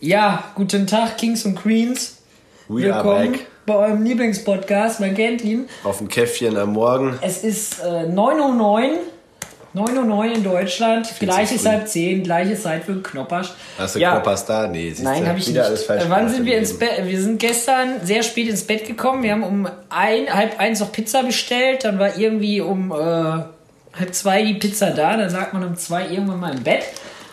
[0.00, 2.18] Ja, guten Tag, Kings und Queens.
[2.68, 5.00] We are Willkommen bei eurem Lieblingspodcast.
[5.00, 5.68] Man kennt ihn.
[5.82, 7.18] Auf dem Käffchen am Morgen.
[7.20, 8.98] Es ist äh, 9.09 Uhr.
[9.74, 11.12] 9.09 Uhr in Deutschland.
[11.18, 11.68] Gleiches früh.
[11.68, 13.52] halb 10, gleiche Zeit für Knoppersch.
[13.76, 14.68] Hast du ja, Knoppers da?
[14.68, 15.68] Nee, siehst Nein, du, habe ich wieder nicht.
[15.68, 16.78] alles falsch Äh, Wann sind wir ins.
[16.78, 17.04] Bett?
[17.04, 19.24] Wir sind gestern sehr spät ins Bett gekommen.
[19.24, 21.82] Wir haben um ein, halb eins noch Pizza bestellt.
[21.82, 25.16] Dann war irgendwie um äh, halb zwei die Pizza da.
[25.16, 26.84] Dann lag man um zwei irgendwann mal im Bett.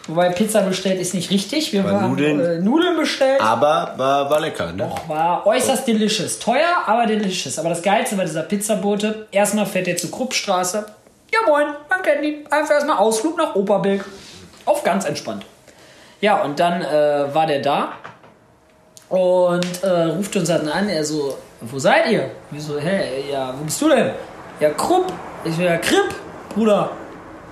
[0.07, 1.73] Wobei Pizza bestellt ist nicht richtig.
[1.73, 2.39] Wir haben Nudeln?
[2.39, 3.41] Äh, Nudeln bestellt.
[3.41, 4.91] Aber war, war lecker, ne?
[5.07, 6.37] War äußerst delicious.
[6.37, 7.57] Teuer, aber delicious.
[7.57, 9.27] Aber das Geilste war dieser Pizzabote.
[9.31, 10.85] Erstmal fährt er zur Kruppstraße.
[11.33, 12.45] Ja moin, man kennt ihn.
[12.51, 14.05] Einfach erstmal Ausflug nach Oberbilk.
[14.65, 15.43] Auf ganz entspannt.
[16.21, 17.93] Ja, und dann äh, war der da
[19.09, 20.87] und äh, ruft uns dann an.
[20.87, 22.29] Er so, wo seid ihr?
[22.51, 24.11] Wir so, hä, ja, wo bist du denn?
[24.59, 25.11] Ja, Krupp.
[25.43, 26.13] Ich so, ja, Kripp,
[26.53, 26.91] Bruder.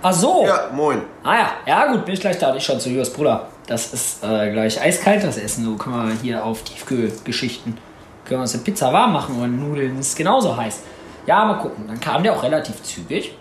[0.05, 0.45] Ach so.
[0.45, 1.01] Ja, moin.
[1.23, 2.53] Ah ja, ja gut, bin ich gleich da.
[2.55, 3.47] Ich schon zu Jos Bruder.
[3.67, 5.63] Das ist äh, gleich eiskalt, das Essen.
[5.63, 7.77] So können wir hier auf Tiefkühlgeschichten.
[8.25, 10.81] Können wir uns eine Pizza warm machen und Nudeln ist genauso heiß.
[11.25, 11.85] Ja, mal gucken.
[11.87, 13.33] Dann kam der auch relativ zügig.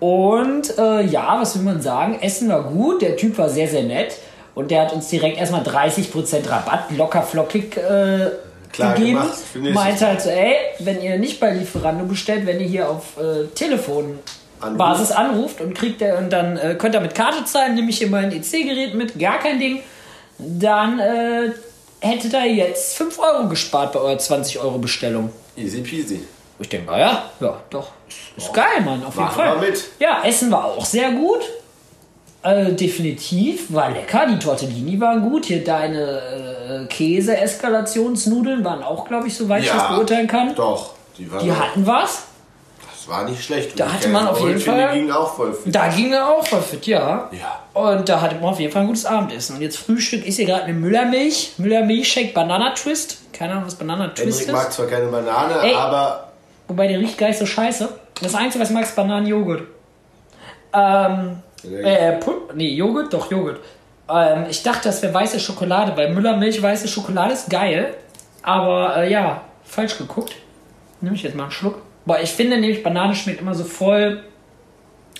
[0.00, 2.18] Und äh, ja, was will man sagen?
[2.20, 4.16] Essen war gut, der Typ war sehr, sehr nett.
[4.54, 8.30] Und der hat uns direkt erstmal 30% Rabatt locker flockig äh,
[8.72, 9.20] Klar gegeben.
[9.52, 9.74] gemacht.
[9.74, 13.46] Meinte halt so, ey, wenn ihr nicht bei Lieferando bestellt, wenn ihr hier auf äh,
[13.54, 14.43] Telefonbasis
[15.12, 18.08] anruft und kriegt der und dann äh, könnt ihr mit Karte zahlen, nehme ich hier
[18.08, 19.82] mein EC-Gerät mit, gar kein Ding.
[20.38, 21.50] Dann äh,
[22.00, 25.30] hättet ihr jetzt 5 Euro gespart bei eurer 20 Euro Bestellung.
[25.56, 26.20] Easy peasy.
[26.58, 27.88] Ich denke, na ja, ja, doch.
[28.36, 29.60] Ist geil, Mann, auf jeden Machen Fall.
[29.60, 29.84] wir mit.
[29.98, 31.40] Ja, Essen war auch sehr gut.
[32.42, 34.26] Äh, definitiv, war lecker.
[34.26, 35.46] Die Tortellini waren gut.
[35.46, 40.54] Hier deine äh, Käse-Eskalationsnudeln waren auch, glaube ich, soweit ich das beurteilen kann.
[40.54, 40.90] Doch.
[41.16, 42.24] Die, waren Die hatten was.
[43.06, 43.78] Das war nicht schlecht.
[43.78, 45.74] Da hatte man auf jeden Fall- gingen auch voll fit.
[45.74, 47.28] Da ging er auch voll fit, ja.
[47.32, 47.60] Ja.
[47.80, 49.56] Und da hatte man auf jeden Fall ein gutes Abendessen.
[49.56, 51.52] Und jetzt Frühstück ist hier gerade eine Müllermilch.
[51.58, 53.18] Müllermilchshake Banana Twist.
[53.32, 54.52] Keine Ahnung, was Banana Twist Hendrik ist.
[54.52, 55.74] mag zwar keine Banane, Ey.
[55.74, 56.28] aber
[56.68, 57.88] Wobei der riecht gar nicht so scheiße.
[58.22, 59.64] Das Einzige, was ich mag, ist Bananenjoghurt.
[60.72, 63.12] Ähm, äh, Pu- nee, Joghurt?
[63.12, 63.60] Doch, Joghurt.
[64.08, 67.94] Ähm, ich dachte, das wäre weiße Schokolade, weil Müllermilch weiße Schokolade ist geil.
[68.42, 70.34] Aber äh, ja, falsch geguckt.
[71.00, 71.82] Nehme ich jetzt mal einen Schluck.
[72.06, 74.22] Boah, ich finde nämlich, Banane schmeckt immer so voll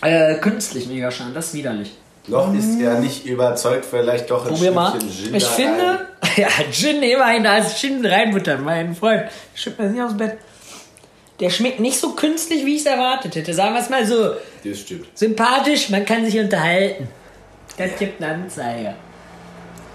[0.02, 1.32] äh, künstlich mega schön.
[1.32, 1.92] Das ist widerlich.
[2.26, 4.98] noch ist er nicht überzeugt, vielleicht doch ein Probier mal.
[4.98, 9.24] Gin Ich finde, ja, Gin immerhin, da ist Gin reinbuttern, mein Freund.
[9.54, 10.38] Schüttet mir das nicht aus dem Bett.
[11.40, 13.52] Der schmeckt nicht so künstlich, wie ich es erwartet hätte.
[13.52, 14.34] Sagen wir es mal so.
[14.62, 15.06] Das stimmt.
[15.14, 17.08] Sympathisch, man kann sich unterhalten.
[17.76, 18.94] Das gibt eine Anzeige.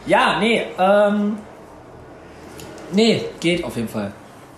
[0.05, 1.37] Ja, nee, ähm.
[2.91, 4.11] Nee, geht auf jeden Fall.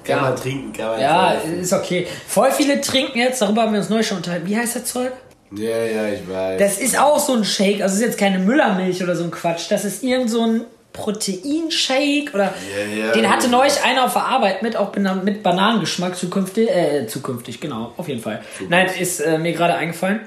[0.04, 0.22] Kann Ja.
[0.24, 2.08] man trinken, kann man Ja, ist okay.
[2.28, 4.48] Voll viele trinken jetzt, darüber haben wir uns neu schon unterhalten.
[4.48, 5.12] Wie heißt das Zeug?
[5.54, 6.60] Ja, ja, ich weiß.
[6.60, 9.32] Das ist auch so ein Shake, also es ist jetzt keine Müllermilch oder so ein
[9.32, 9.70] Quatsch.
[9.70, 10.62] Das ist irgend so ein
[10.94, 13.12] Proteinshake oder Ja, ja.
[13.12, 17.94] den hatte neulich einer auf der Arbeit mit auch mit Bananengeschmack zukünftig, äh, zukünftig, genau,
[17.98, 18.42] auf jeden Fall.
[18.70, 20.22] Nein, ist äh, mir gerade eingefallen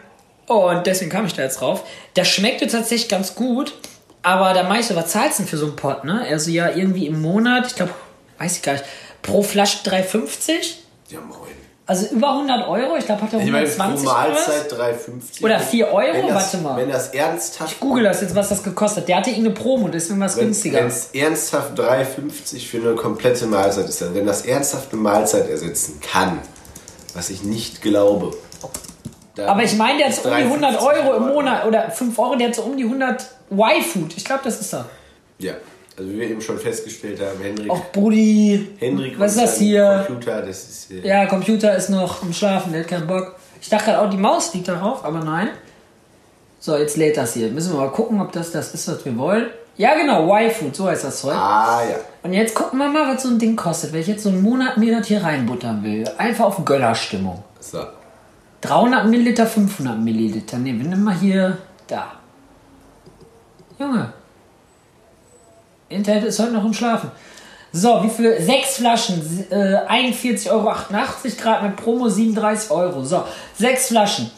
[0.47, 1.85] und deswegen kam ich da jetzt drauf.
[2.15, 3.75] Das schmeckte tatsächlich ganz gut,
[4.23, 6.25] aber da meinte ich was zahlst du denn für so einen Pot, ne?
[6.31, 7.93] Also ja, irgendwie im Monat, ich glaube,
[8.39, 8.85] weiß ich gar nicht,
[9.25, 10.77] pro Flasche 3,50?
[11.09, 11.41] ja, moin.
[11.87, 14.47] Also über 100 Euro, ich glaube, hat er Ich meine, pro 120 oder was?
[14.47, 15.45] Mahlzeit 3,50.
[15.45, 16.15] Oder 4 Euro?
[16.15, 16.77] Wenn das, Warte mal.
[16.79, 17.79] Wenn das ernsthaft...
[17.79, 19.09] Google das jetzt, was das gekostet hat.
[19.09, 20.87] Der hatte irgendeine Promo, deswegen war es Wenn günstiger.
[20.87, 26.01] es ernsthaft 3,50 für eine komplette Mahlzeit ist, dann wenn das ernsthaft eine Mahlzeit ersetzen
[26.01, 26.39] kann,
[27.13, 28.35] was ich nicht glaube.
[29.37, 31.35] Aber ich meine, der hat so um die 100 3,50 Euro im Euro.
[31.35, 34.17] Monat oder 5 Euro, der hat so um die 100 Y-Food.
[34.17, 34.87] Ich glaube, das ist er.
[35.39, 35.53] Ja,
[35.97, 38.69] also wie wir eben schon festgestellt haben, Hendrik, Och, Brudi.
[38.79, 40.05] Hendrik was ist und das hier?
[40.07, 43.37] Computer, das ist äh, Ja, Computer ist noch am Schlafen, der hat keinen Bock.
[43.61, 45.51] Ich dachte gerade auch, die Maus liegt darauf, aber nein.
[46.59, 47.49] So, jetzt lädt das hier.
[47.51, 49.47] Müssen wir mal gucken, ob das das ist, was wir wollen.
[49.77, 51.35] Ja, genau, Y-Food, so heißt das Zeug.
[51.35, 51.97] Ah ja.
[52.23, 54.43] Und jetzt gucken wir mal, was so ein Ding kostet, wenn ich jetzt so einen
[54.43, 56.05] Monat mir das hier reinbuttern will.
[56.17, 57.43] Einfach auf Gönnerstimmung.
[57.61, 57.85] So.
[58.61, 60.59] 300 Milliliter, 500 Milliliter.
[60.59, 62.13] Ne, wir nehmen mal hier da.
[63.79, 64.13] Junge.
[65.89, 67.11] Internet ist heute noch im Schlafen.
[67.73, 68.41] So, wie viele?
[68.41, 69.21] Sechs Flaschen.
[69.51, 70.73] Äh, 41,88 Euro.
[71.43, 73.05] Grad mit Promo 37 Euro.
[73.05, 73.25] So,
[73.59, 74.31] sechs Flaschen.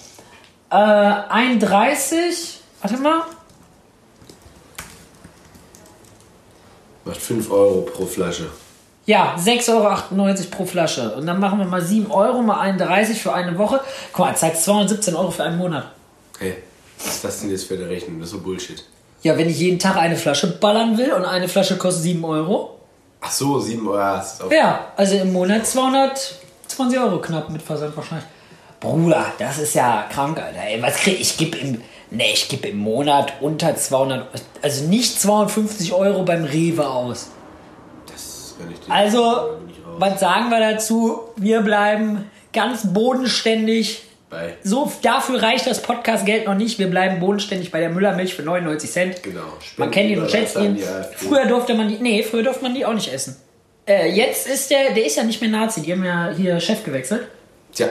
[0.71, 2.61] Äh, 31.
[2.81, 3.23] Warte mal.
[7.05, 8.51] Macht 5 Euro pro Flasche.
[9.05, 11.15] Ja, 6,98 Euro pro Flasche.
[11.15, 13.81] Und dann machen wir mal 7 Euro, mal 31 für eine Woche.
[14.13, 15.93] Guck mal, zahlt 217 Euro für einen Monat.
[16.39, 16.57] Hey,
[16.99, 18.19] was ist das denn jetzt für eine Rechnung?
[18.19, 18.83] Das ist so Bullshit.
[19.23, 22.79] Ja, wenn ich jeden Tag eine Flasche ballern will und eine Flasche kostet 7 Euro.
[23.21, 23.99] Ach so, 7 Euro.
[23.99, 28.29] Ja, Ja, also im Monat 220 Euro knapp mit Versand wahrscheinlich.
[28.81, 30.61] Bruder, das ist ja krank, Alter.
[30.61, 31.37] Ey, was krieg ich?
[31.37, 31.81] geb im
[32.11, 34.29] Nee, ich gebe im Monat unter 200,
[34.63, 37.31] also nicht 250 Euro beim Rewe aus.
[38.07, 39.59] Das kann ich dir Also,
[39.99, 41.21] was sagen wir dazu?
[41.37, 44.03] Wir bleiben ganz bodenständig.
[44.29, 44.55] Bei.
[44.65, 46.79] So, dafür reicht das Podcast-Geld noch nicht.
[46.81, 49.23] Wir bleiben bodenständig bei der Müllermilch für 99 Cent.
[49.23, 49.41] Genau.
[49.77, 50.79] Man kennt ihn und schätzt ihn.
[51.17, 53.37] Früher durfte man die, nee, früher durfte man die auch nicht essen.
[53.87, 55.81] Äh, jetzt ist der, der ist ja nicht mehr Nazi.
[55.81, 57.29] Die haben ja hier Chef gewechselt.
[57.73, 57.89] Tja,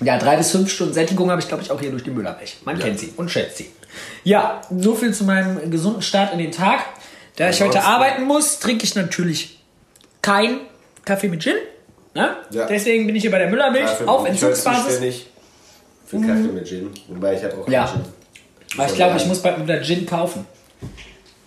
[0.00, 2.58] Ja, drei bis fünf Stunden Sättigung habe ich, glaube ich, auch hier durch die Müllermilch.
[2.64, 2.84] Man Ja.
[2.86, 3.70] kennt sie und schätzt sie.
[4.22, 6.80] Ja, so viel zu meinem gesunden Start in den Tag.
[7.36, 9.58] Da ich heute arbeiten muss, trinke ich natürlich
[10.20, 10.60] kein
[11.04, 11.56] Kaffee mit Gin.
[12.14, 12.36] Ne?
[12.50, 12.66] Ja.
[12.66, 14.84] Deswegen bin ich hier bei der Müllermilch dafür auf bin ich Entzugsbasis.
[14.84, 15.26] zuständig
[16.06, 16.90] Für Kaffee mit Gin.
[17.08, 17.84] Wobei ich habe auch Ja.
[17.86, 18.12] keinen Gin.
[18.78, 20.46] Aber ich glaube, ich muss bald wieder Gin kaufen.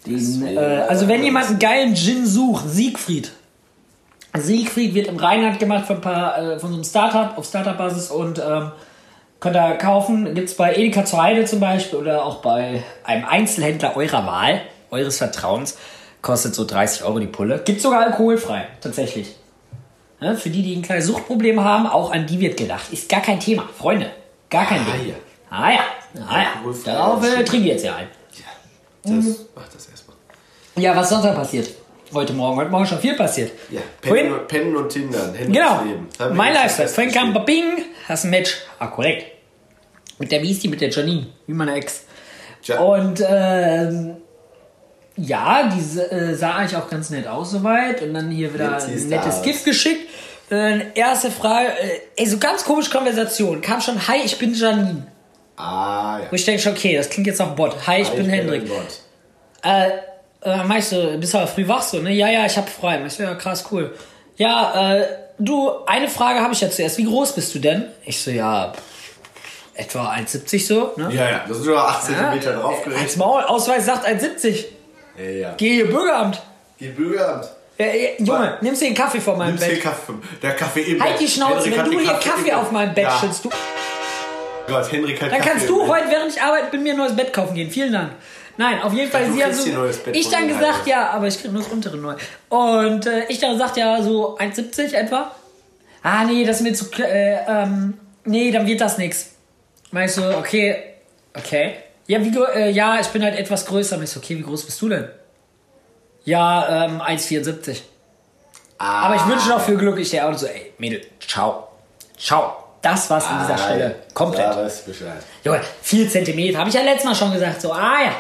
[0.06, 3.32] Den, äh, also wenn jemand einen geilen Gin sucht, Siegfried.
[4.38, 8.12] Siegfried wird im Rheinland gemacht von, ein paar, äh, von so einem Startup auf Startup-Basis
[8.12, 8.72] und ähm,
[9.40, 10.36] könnt ihr kaufen.
[10.36, 14.62] Gibt es bei Edeka zur Heide zum Beispiel oder auch bei einem Einzelhändler eurer Wahl,
[14.92, 15.78] eures Vertrauens.
[16.22, 17.62] Kostet so 30 Euro die Pulle.
[17.66, 19.36] Gibt sogar alkoholfrei, tatsächlich.
[20.26, 22.92] Ne, für die, die ein kleines Suchtproblem haben, auch an die wird gedacht.
[22.92, 24.10] Ist gar kein Thema, Freunde.
[24.50, 25.10] Gar kein Ah, Ding.
[25.10, 25.16] ja.
[25.52, 25.80] Ah ja,
[26.28, 26.74] ah ja.
[26.84, 28.08] Darauf äh, ist- trinke ich jetzt ja ein.
[29.06, 29.18] Ja, Mhm.
[29.28, 30.18] das macht das erstmal.
[30.78, 31.70] Ja, was sonst noch passiert?
[32.12, 32.58] Heute Morgen.
[32.58, 33.52] Heute Morgen schon viel passiert.
[33.70, 35.32] Ja, Pennen, und, Pennen und Tindern.
[35.36, 35.82] Henrys Genau.
[36.18, 36.88] Wir Mein Lifestyle.
[36.88, 37.46] Vorhin kam.
[37.46, 38.58] Bing, hast ein Match.
[38.80, 39.28] Ah, korrekt.
[40.18, 42.06] Mit der Beastie, mit der Janine, wie meine Ex.
[42.64, 42.80] Tja.
[42.80, 44.18] Und ähm,
[45.18, 48.02] ja, die äh, sah eigentlich auch ganz nett aus soweit.
[48.02, 49.42] Und dann hier wieder ein du nettes.
[49.42, 50.10] Gift geschickt.
[50.52, 53.62] Äh, erste Frage, äh, ey, so ganz komische Konversation.
[53.62, 55.08] Kam schon, hi, ich bin Janine.
[55.58, 56.26] Ah, ja.
[56.30, 57.76] Wo ich denke schon, okay, das klingt jetzt nach Bot.
[57.88, 58.64] Hi, ich bin Hendrik.
[58.64, 59.00] ein Bot.
[59.64, 59.90] Äh,
[60.42, 62.12] äh, meinst du, bist du aber früh wach so, ne?
[62.12, 63.02] Ja, ja, ich hab frei.
[63.06, 63.96] Ich so, ja, krass, cool.
[64.38, 65.08] Ja, äh,
[65.40, 66.98] du, eine Frage habe ich ja zuerst.
[66.98, 67.86] Wie groß bist du denn?
[68.04, 68.74] Ich so, ja,
[69.74, 71.10] etwa 1,70 so, ne?
[71.12, 73.18] Ja, ja, das sind nur 8 Ja, cm Als draufgerechnet.
[73.18, 74.66] Maul, Ausweis sagt 1,70.
[75.18, 75.54] Ja, ja.
[75.58, 76.42] Geh hier Bürgeramt.
[76.80, 77.50] Die Bürgeramt.
[77.78, 79.84] Ja, ja, Junge, nimmst du den Kaffee vor meinem Nimmst den Bett?
[79.84, 80.14] Kaffee.
[80.42, 81.22] Der Kaffee im Halt Bett.
[81.22, 83.20] die Schnauze, Henrik wenn du den hier Kaffee im auf meinem Bett ja.
[83.20, 83.50] schützt, du,
[84.68, 87.16] Gott, Henrik hat dann Kaffee kannst du heute, während ich arbeite, mit mir ein neues
[87.16, 87.70] Bett kaufen gehen.
[87.70, 88.12] Vielen Dank.
[88.58, 90.80] Nein, auf jeden Fall, du sie hat kriegst so, hier neues Bett ich dann gesagt,
[90.80, 90.90] Alter.
[90.90, 92.16] ja, aber ich krieg nur das untere neu.
[92.48, 95.36] Und äh, ich dann gesagt, ja, so 1,70 etwa.
[96.02, 99.32] Ah, nee, das ist mir zu, äh, ähm, nee, dann wird das nix.
[99.92, 100.78] Meinst du, okay,
[101.34, 101.76] okay.
[102.08, 103.98] Ja, wie, äh, ja, ich bin halt etwas größer.
[103.98, 105.10] Meinst du, okay, wie groß bist du denn?
[106.24, 107.82] Ja, ähm, 1,74.
[108.78, 109.98] Ah, Aber ich wünsche noch viel Glück.
[110.00, 111.68] Ich der Auto so, ey, Mädel, ciao.
[112.18, 112.54] Ciao.
[112.82, 113.96] Das war's an dieser ah, Stelle.
[114.14, 114.46] Komplett.
[114.46, 115.24] Da weißt du Bescheid.
[115.44, 116.60] Junge, 4 Zentimeter.
[116.60, 117.62] Habe ich ja letztes Mal schon gesagt.
[117.62, 118.12] So, ah ja.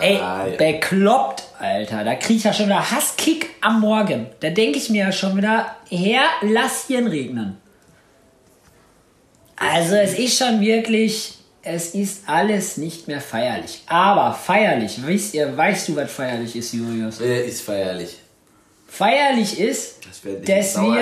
[0.00, 0.56] Ey, Ah, ja.
[0.56, 2.04] bekloppt, Alter.
[2.04, 4.26] Da krieg ich ja schon wieder Hasskick am Morgen.
[4.40, 7.60] Da denke ich mir ja schon wieder, Herr, lass hier regnen.
[9.56, 11.37] Also es ist schon wirklich,
[11.68, 13.82] es ist alles nicht mehr feierlich.
[13.86, 17.20] Aber feierlich, wisst ihr, weißt du, was feierlich ist, Julius?
[17.20, 18.16] Wer ist feierlich?
[18.90, 19.96] Feierlich ist,
[20.46, 20.98] Dass wir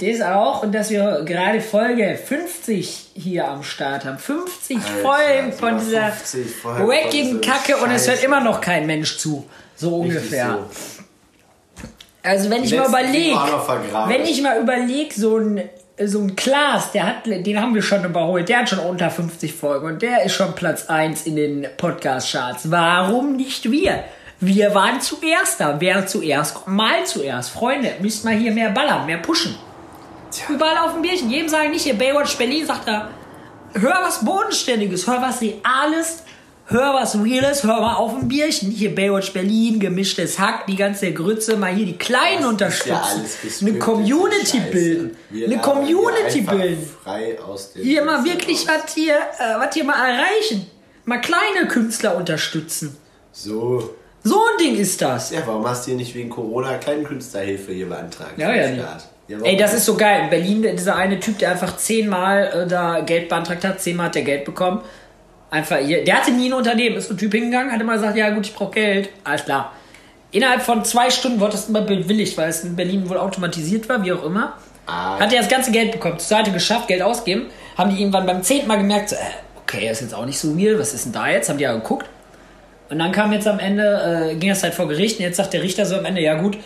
[0.00, 4.18] äh, das auch und dass wir gerade Folge 50 hier am Start haben.
[4.18, 8.60] 50 Alter, Folgen von dieser 50 Folgen von wackigen Kacke und es hört immer noch
[8.60, 9.46] kein Mensch zu.
[9.76, 10.58] So ungefähr.
[10.68, 11.86] so.
[12.24, 15.60] Also wenn ich Die mal letzten überlege, wenn ich mal überlege, so ein
[16.04, 19.54] so ein Klaas, der hat, den haben wir schon überholt, der hat schon unter 50
[19.54, 22.70] Folgen und der ist schon Platz 1 in den Podcast-Charts.
[22.70, 24.04] Warum nicht wir?
[24.38, 25.76] Wir waren zuerst da.
[25.80, 27.50] Wer zuerst kommt, mal zuerst.
[27.50, 29.56] Freunde, müsst mal hier mehr ballern, mehr pushen.
[30.50, 31.30] Überall auf dem Bierchen.
[31.30, 33.08] Jedem sagen nicht hier Baywatch Berlin, sagt er,
[33.72, 36.24] hör was Bodenständiges, hör was Reales,
[36.66, 38.70] hör was Reales, hör mal auf dem Bierchen.
[38.70, 43.60] Hier Baywatch Berlin, gemischtes Hack, die ganze Grütze, mal hier die Kleinen Das unterstützen.
[43.60, 45.16] ja eine Community bilden.
[45.32, 46.88] Eine Community bilden.
[47.04, 50.66] Frei aus dem Hier mal wirklich was hier, äh, was hier mal erreichen.
[51.04, 52.96] Mal kleine Künstler unterstützen.
[53.32, 53.94] So.
[54.24, 55.30] So ein Ding ist das.
[55.30, 58.32] Ja, warum hast du hier nicht wegen Corona keine Künstlerhilfe hier beantragt?
[58.36, 58.74] Ja, ja.
[58.74, 59.08] Staat?
[59.28, 60.24] Ja, Ey, das ist so geil.
[60.24, 64.14] In Berlin, dieser eine Typ, der einfach zehnmal äh, da Geld beantragt hat, zehnmal hat
[64.16, 64.80] der Geld bekommen.
[65.50, 68.30] Einfach hier, der hatte nie ein Unternehmen, ist ein Typ hingegangen, hat immer gesagt, ja
[68.30, 69.10] gut, ich brauche Geld.
[69.24, 69.72] Alles klar.
[70.32, 74.04] Innerhalb von zwei Stunden wurde das immer bewilligt, weil es in Berlin wohl automatisiert war,
[74.04, 74.54] wie auch immer.
[74.86, 75.18] Ah.
[75.18, 77.46] Hat er das ganze Geld bekommen, zur Seite geschafft, Geld ausgeben.
[77.76, 79.18] Haben die irgendwann beim zehnten Mal gemerkt, so, äh,
[79.56, 81.48] okay, ist jetzt auch nicht so weird, was ist denn da jetzt?
[81.48, 82.06] Haben die ja geguckt.
[82.88, 85.52] Und dann kam jetzt am Ende, äh, ging das halt vor Gericht und jetzt sagt
[85.52, 86.56] der Richter so am Ende, ja gut,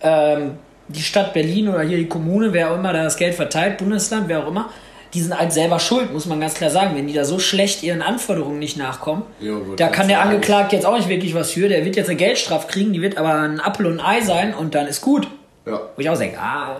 [0.00, 0.52] ähm,
[0.88, 4.28] die Stadt Berlin oder hier die Kommune, wer auch immer da das Geld verteilt, Bundesland,
[4.28, 4.70] wer auch immer,
[5.14, 6.94] die sind halt selber schuld, muss man ganz klar sagen.
[6.94, 10.20] Wenn die da so schlecht ihren Anforderungen nicht nachkommen, Ja, gut, da kann der.
[10.20, 11.68] Angeklagte jetzt auch nicht wirklich was für.
[11.68, 14.54] Der wird jetzt eine Geldstrafe kriegen, die wird aber ein Apfel und ein Ei sein
[14.54, 15.28] und dann ist gut.
[15.66, 15.80] Ja.
[15.94, 16.76] Wo ich auch denke, ah,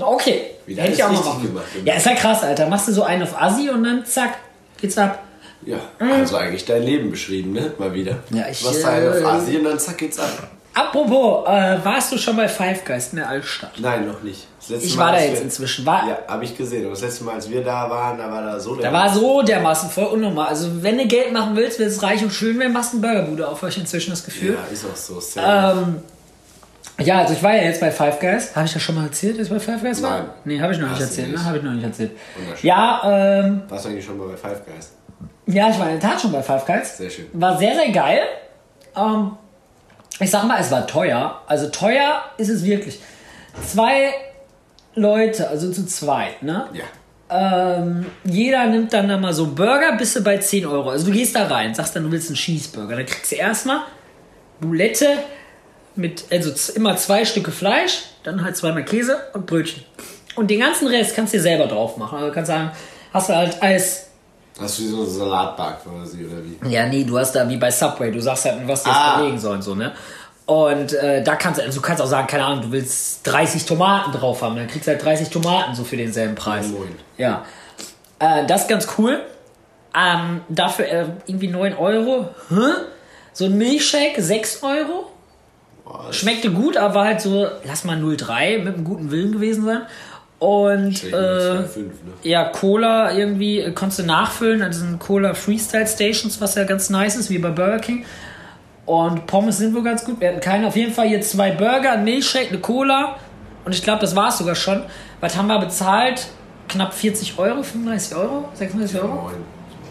[0.00, 0.42] okay.
[0.66, 1.08] Wieder Hätte ich auch
[1.42, 2.68] gemacht, Ja, ist ja krass, Alter.
[2.68, 4.38] Machst du so einen auf Assi und dann zack.
[4.80, 5.22] Geht's ab.
[5.64, 7.72] Ja, also eigentlich dein Leben beschrieben, ne?
[7.78, 8.18] Mal wieder.
[8.30, 10.48] Ja, ich, Was äh, auf Asien, dann zack geht's ab.
[10.78, 13.72] Apropos, äh, warst du schon bei Five Guys in der Altstadt?
[13.80, 14.46] Nein, noch nicht.
[14.68, 15.86] Ich Mal, war da jetzt wir- inzwischen.
[15.86, 16.82] War, Ja, habe ich gesehen.
[16.84, 18.90] Aber das letzte Mal, als wir da waren, da war da so der.
[18.90, 20.48] Da war so dermaßen voll unnormal.
[20.48, 23.06] Also, wenn du Geld machen willst, willst du reich und schön werden, machst du eine
[23.06, 24.52] Burgerbude auf, ich inzwischen das Gefühl.
[24.54, 25.40] ja, ist auch so.
[25.40, 25.96] Ähm,
[26.98, 28.54] ja, also ich war ja jetzt bei Five Guys.
[28.54, 30.10] Habe ich das schon mal erzählt, dass ich bei Five Guys war?
[30.18, 30.26] Nein.
[30.44, 31.28] Nee, habe ich noch nicht erzählt.
[31.28, 31.38] nicht.
[31.38, 31.44] Ne?
[31.46, 32.10] Habe ich noch nicht erzählt.
[32.62, 34.92] Ja, ähm, Warst du eigentlich schon mal bei Five Guys?
[35.46, 36.98] ja, ich war in der Tat schon bei Five Guys.
[36.98, 37.26] Sehr schön.
[37.32, 38.20] War sehr, sehr geil.
[38.96, 39.32] Ähm,
[40.20, 41.42] ich sag mal, es war teuer.
[41.46, 43.00] Also teuer ist es wirklich.
[43.66, 44.12] Zwei
[44.94, 46.66] Leute, also zu zweit, ne?
[46.72, 46.84] Ja.
[47.28, 50.90] Ähm, jeder nimmt dann da mal so einen Burger, bist du bei 10 Euro.
[50.90, 52.96] Also du gehst da rein, sagst dann, du willst einen Cheeseburger.
[52.96, 53.80] Dann kriegst du erstmal
[54.60, 55.18] Boulette
[55.96, 59.82] mit, also immer zwei Stücke Fleisch, dann halt zweimal Käse und Brötchen.
[60.36, 62.16] Und den ganzen Rest kannst du dir selber drauf machen.
[62.16, 62.70] Also du kannst sagen,
[63.12, 64.05] hast du halt Eis.
[64.60, 66.72] Hast du so eine Salatbar quasi, oder wie?
[66.72, 69.18] Ja, nee, du hast da wie bei Subway, du sagst halt, was du jetzt Ah.
[69.18, 69.92] belegen sollen, so, ne?
[70.46, 73.66] Und äh, da kannst du, also du kannst auch sagen, keine Ahnung, du willst 30
[73.66, 76.68] Tomaten drauf haben, dann kriegst du halt 30 Tomaten so für denselben Preis.
[76.68, 76.94] Moin.
[77.18, 77.44] Ja.
[78.20, 79.20] Äh, das ist ganz cool.
[79.94, 82.28] Ähm, dafür äh, irgendwie 9 Euro.
[82.48, 82.54] Hä?
[83.32, 85.10] So ein Milchshake 6 Euro.
[85.84, 89.64] Boah, Schmeckte gut, aber war halt so, lass mal 0,3 mit einem guten Willen gewesen
[89.64, 89.82] sein.
[90.38, 91.92] Und äh, 2,5, ne?
[92.22, 96.90] ja, Cola irgendwie äh, konntest du nachfüllen an diesen Cola Freestyle Stations, was ja ganz
[96.90, 98.04] nice ist, wie bei Burger King.
[98.84, 100.20] Und Pommes sind wohl ganz gut.
[100.20, 100.68] Wir hatten keine.
[100.68, 103.16] Auf jeden Fall hier zwei Burger, ein Milchshake, eine Cola.
[103.64, 104.82] Und ich glaube, das war es sogar schon.
[105.20, 106.28] Was haben wir bezahlt?
[106.68, 109.30] Knapp 40 Euro, 35 Euro, 36 Euro.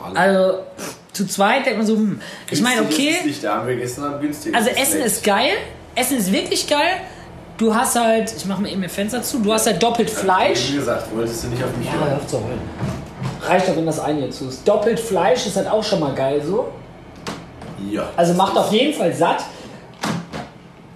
[0.03, 0.19] Alle.
[0.19, 0.59] Also
[1.11, 2.21] zu zweit denkt man so, hm.
[2.51, 3.15] ich meine, okay.
[3.25, 4.53] Nicht, da haben wir gestern Abend günstig.
[4.53, 5.51] Also Essen ist geil.
[5.95, 7.01] Essen ist wirklich geil.
[7.57, 10.71] Du hast halt, ich mache mir eben ihr Fenster zu, du hast halt doppelt Fleisch.
[10.73, 12.09] Wie gesagt, wolltest du nicht auf mich Ja, hören?
[12.09, 12.59] hör auf zu heulen.
[13.47, 14.67] Reicht doch, wenn das eine hier zu ist.
[14.67, 16.67] Doppelt Fleisch ist halt auch schon mal geil so.
[17.89, 18.03] Ja.
[18.17, 19.43] Also macht auf jeden Fall satt.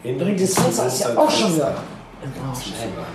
[0.04, 1.76] Hendrik das Fenster ist ja auch schon wieder.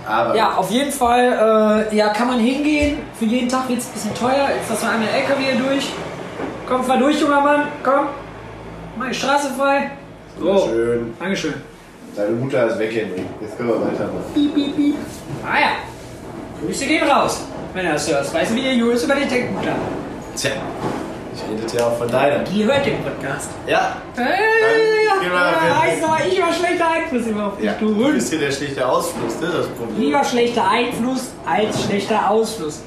[0.07, 2.97] Aber Ja, auf jeden Fall, äh, ja, kann man hingehen.
[3.17, 4.49] Für jeden Tag wird es ein bisschen teuer.
[4.57, 5.89] Jetzt lassen wir einmal den LKW hier durch.
[6.67, 7.63] Komm, fahr durch, junger Mann.
[7.83, 8.07] Komm.
[8.97, 9.91] Mach die Straße frei.
[10.39, 10.67] So.
[10.67, 11.13] schön.
[11.19, 11.53] Dankeschön.
[12.15, 13.25] Deine Mutter ist weg, Hendrik.
[13.41, 14.23] Jetzt können wir weitermachen.
[14.33, 14.95] Piep, piep, piep.
[15.45, 15.67] Ah ja.
[16.65, 17.41] Grüße gehen raus.
[17.73, 18.33] Wenn er das hört.
[18.33, 19.75] Weißt du, wie der Julius über die Deckmutter?
[20.37, 20.51] Tja,
[21.33, 22.39] ich redete ja auch von deiner.
[22.45, 23.49] Die hört den Podcast.
[23.67, 23.97] Ja.
[24.15, 24.23] Hey,
[25.21, 28.13] geh mal ja, aber, ich war schlechter Einfluss überhaupt nicht, Ja, du du Hund.
[28.13, 29.47] bist hier der schlechte Ausfluss, ne?
[29.55, 29.99] Das Problem.
[29.99, 32.81] Lieber schlechter Einfluss als schlechter Ausfluss.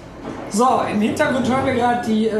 [0.51, 2.37] So, im Hintergrund hören wir gerade die äh,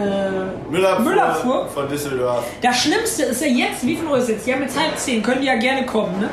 [0.71, 1.69] Müllabfuhr, Müllabfuhr.
[1.69, 2.45] von Düsseldorf.
[2.63, 4.51] Das Schlimmste ist ja jetzt, wie viel Uhr ist jetzt?
[4.51, 6.29] Haben jetzt halb zehn, können die ja gerne kommen, ne?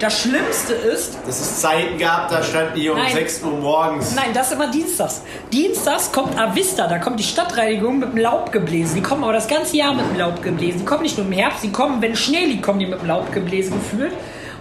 [0.00, 3.12] Das Schlimmste ist, Dass es Zeiten gab, da standen die um Nein.
[3.12, 4.14] 6 Uhr morgens.
[4.14, 5.20] nein, das ist immer dienstags.
[5.52, 8.94] Dienstags kommt Avista, da kommt die Stadtreinigung mit dem Laubgebläse.
[8.94, 10.78] Die kommen aber das ganze Jahr mit dem Laubgebläse.
[10.78, 13.08] Die kommen nicht nur im Herbst, die kommen, wenn Schnee liegt, kommen die mit dem
[13.08, 14.12] Laubgebläse gefühlt.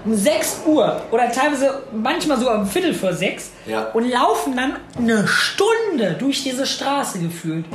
[0.05, 3.83] Um 6 Uhr oder teilweise manchmal sogar um Viertel vor sechs Ja.
[3.93, 7.65] und laufen dann eine Stunde durch diese Straße gefühlt.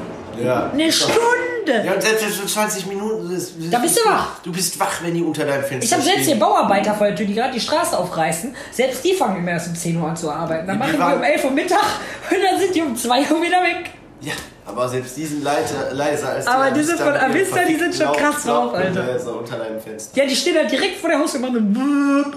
[0.43, 0.71] Ja.
[0.73, 1.83] Eine Stunde!
[1.85, 3.14] Ja, und selbst so 20 Minuten.
[3.31, 4.41] Das, Da bist du wach.
[4.43, 6.39] Du bist wach, wenn die unter deinem Fenster Ich habe selbst hier.
[6.39, 8.55] Bauarbeiter vor der Tür, die gerade die Straße aufreißen.
[8.71, 10.67] Selbst die fangen immer erst um 10 Uhr an zu arbeiten.
[10.67, 11.79] Dann Die machen die um 11 Uhr Mittag
[12.31, 13.91] und dann sind die um 2 Uhr wieder weg.
[14.21, 14.33] Ja,
[14.65, 18.07] aber selbst die sind leiter, leiser als Aber die diese von Avista, die sind schon
[18.07, 18.91] verfickten krass drauf, Alter.
[18.91, 20.19] Laubgebläse unter deinem Fenster.
[20.19, 22.37] Ja, die stehen da direkt vor der Haustür und machen.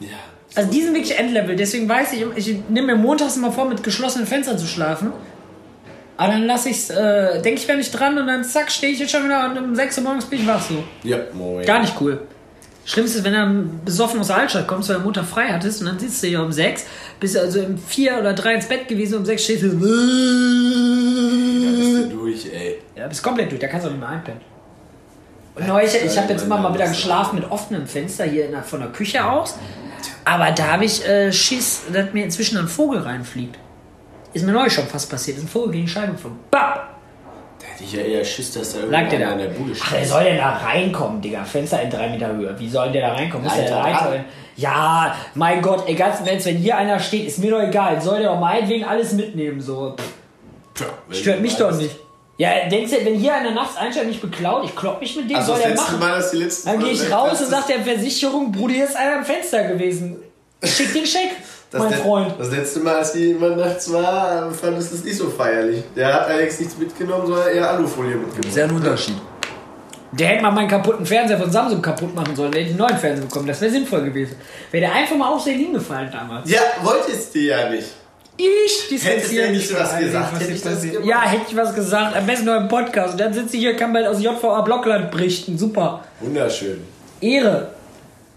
[0.00, 0.08] Ja.
[0.54, 1.56] Also die sind wirklich Endlevel.
[1.56, 5.12] Deswegen weiß ich, ich nehme mir montags immer vor, mit geschlossenen Fenstern zu schlafen.
[6.16, 9.00] Aber dann lasse ich's, äh, denke ich, wenn ich dran und dann zack, stehe ich
[9.00, 10.84] jetzt schon wieder und um 6 Uhr morgens bin ich wach so.
[11.02, 11.66] Ja, moin.
[11.66, 12.20] Gar nicht cool.
[12.86, 15.86] Schlimmste ist, wenn du besoffen aus der Altstadt kommst, weil du Mutter frei hattest und
[15.86, 16.84] dann sitzt du hier um sechs,
[17.18, 19.68] bist also um vier oder drei ins Bett gewesen, um sechs stehst du.
[19.68, 19.74] Da
[21.76, 22.78] bist du durch, ey.
[22.94, 24.40] Ja, bist komplett durch, da kannst du auch nicht mehr einpennen.
[25.54, 28.80] Und neulich, ich habe jetzt immer mal wieder geschlafen mit offenem Fenster hier der, von
[28.80, 29.56] der Küche aus.
[30.24, 33.56] Aber da habe ich äh, Schiss, dass mir inzwischen ein Vogel reinfliegt.
[34.34, 35.38] Ist mir neulich schon fast passiert.
[35.38, 36.38] Ist ein Vogel gegen die Scheibe geflogen.
[36.50, 36.88] Bap!
[37.60, 39.32] Da hätte ich ja eher Schiss, dass da der irgendeiner da?
[39.32, 40.00] an der Bude Ach, steht.
[40.00, 41.44] wer soll denn da reinkommen, Digga?
[41.44, 42.54] Fenster in drei Meter Höhe.
[42.58, 43.44] Wie soll der da reinkommen?
[43.46, 44.24] Muss der da rein?
[44.56, 48.00] Ja, mein Gott, ey, ganz im Ernst, wenn hier einer steht, ist mir doch egal.
[48.00, 49.96] Soll der doch meinetwegen alles mitnehmen, so.
[50.74, 51.96] Tja, Stört mich doch nicht.
[52.36, 55.36] Ja, denkst du, wenn hier einer nachts einsteigt, mich beklaut, ich klopp mich mit dem,
[55.36, 56.00] Also soll das der machen.
[56.00, 56.24] Mal,
[56.64, 60.16] Dann gehe ich raus und sag der Versicherung, Brudi, hier ist einer am Fenster gewesen.
[60.62, 61.30] Schick den Scheck,
[61.74, 62.34] das mein Freund.
[62.38, 65.82] Das letzte Mal, als die jemand nachts war, fand es das nicht so feierlich.
[65.96, 68.70] Der hat allerdings nichts mitgenommen, sondern eher Alufolie mitgenommen.
[68.70, 69.16] ein Unterschied.
[70.12, 72.96] Der hätte mal meinen kaputten Fernseher von Samsung kaputt machen sollen, der hätte einen neuen
[72.96, 73.48] Fernseher bekommen.
[73.48, 74.36] Das wäre sinnvoll gewesen.
[74.70, 76.48] Wäre der einfach mal aus der Linie gefallen damals.
[76.48, 77.88] Ja, wolltest du ja nicht.
[78.36, 81.04] Ich distanziere Hättest du mich nicht was gesagt, was hätte ich das gemacht.
[81.04, 82.16] Ja, hätte ich was gesagt.
[82.16, 83.12] Am besten nur im Podcast.
[83.12, 85.58] Und dann sitze ich hier, kann bald aus JVA Blockland berichten.
[85.58, 86.04] Super.
[86.20, 86.82] Wunderschön.
[87.20, 87.68] Ehre.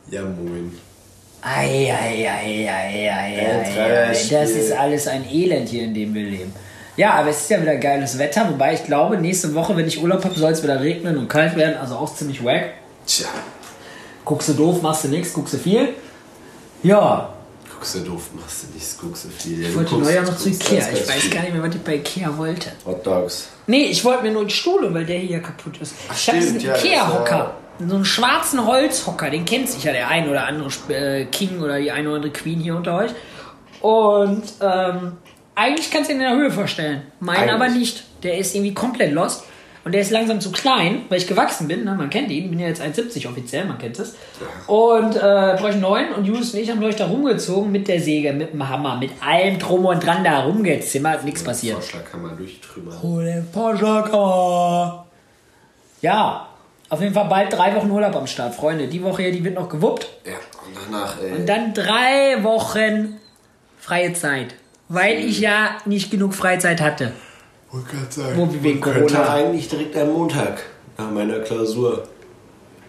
[0.10, 0.72] Ja, moin.
[1.56, 4.08] Ei, ei, ei, ei, ei, ei.
[4.10, 6.54] Das ist alles ein Elend hier, in dem wir leben.
[6.98, 8.50] Ja, aber es ist ja wieder geiles Wetter.
[8.50, 11.56] Wobei ich glaube, nächste Woche, wenn ich Urlaub habe, soll es wieder regnen und kalt
[11.56, 11.78] werden.
[11.78, 12.74] Also auch ziemlich wack.
[13.06, 13.28] Tja,
[14.26, 15.94] Guckst du doof, machst du nichts, guckst du viel.
[16.84, 17.34] Ja,
[17.74, 19.62] guckst du doof, machst du nichts, guckst du viel.
[19.62, 20.80] Ja, ich wollte neuer noch zu Ikea.
[20.92, 21.34] Ich weiß viel.
[21.34, 22.74] gar nicht mehr, was ich bei Ikea wollte.
[22.86, 23.48] Hot Dogs.
[23.68, 25.94] Nee, ich wollte mir nur einen Stuhl, weil der hier kaputt ist.
[26.10, 27.54] Ach, ich stimmt, ja, das ist Ikea-Hocker.
[27.80, 31.92] So einen schwarzen Holzhocker, den kennt sicher der ein oder andere äh, King oder die
[31.92, 33.12] eine oder andere Queen hier unter euch.
[33.82, 35.14] Und ähm,
[35.54, 37.04] eigentlich kannst du ihn in der Höhe vorstellen.
[37.20, 38.04] Meinen aber nicht.
[38.24, 39.44] Der ist irgendwie komplett lost.
[39.88, 41.86] Und der ist langsam zu klein, weil ich gewachsen bin.
[41.86, 41.96] Ne?
[41.96, 42.50] Man kennt ihn.
[42.50, 44.18] bin ja jetzt 1,70 offiziell, man kennt es.
[44.66, 46.14] Und äh, brauche ich einen neuen.
[46.14, 49.12] Und Julius und ich haben euch da rumgezogen mit der Säge, mit dem Hammer, mit
[49.26, 51.24] allem drum und dran da rumgezimmert.
[51.24, 51.76] Nichts passiert.
[51.76, 52.98] Vorschlag kann man durchtrümmern.
[53.02, 55.06] Oh, der Porsche
[56.02, 56.50] Ja,
[56.90, 58.88] auf jeden Fall bald drei Wochen Urlaub am Start, Freunde.
[58.88, 60.08] Die Woche hier, die wird noch gewuppt.
[60.26, 60.34] Ja,
[60.66, 61.32] und danach, ey.
[61.34, 63.18] Und dann drei Wochen
[63.80, 64.56] freie Zeit.
[64.90, 67.12] Weil ich ja nicht genug Freizeit hatte.
[67.72, 68.38] Wollte gerade sagen.
[68.38, 70.64] Wo wir wegen könnte Corona- eigentlich direkt am Montag
[70.98, 72.04] nach meiner Klausur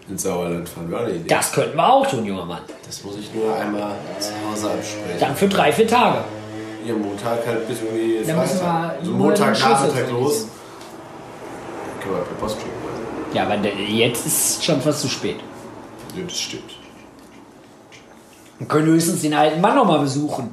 [0.07, 0.89] ins Sauerland fahren.
[0.89, 1.27] Wäre eine Idee.
[1.27, 2.61] Das könnten wir auch tun, junger Mann.
[2.85, 5.19] Das muss ich nur einmal zu Hause absprechen.
[5.19, 6.19] Dann für drei, vier Tage.
[6.85, 8.95] Hier Montag halt bis irgendwie Dann müssen wir Freitag.
[9.03, 10.47] So nur den Schlüssel Montagnachmittag los.
[12.01, 12.78] Können wir per Post schicken.
[13.33, 15.37] Ja, aber jetzt ist schon fast zu spät.
[16.15, 16.71] Ja, das stimmt.
[18.57, 20.51] Wir können höchstens den alten Mann noch mal besuchen.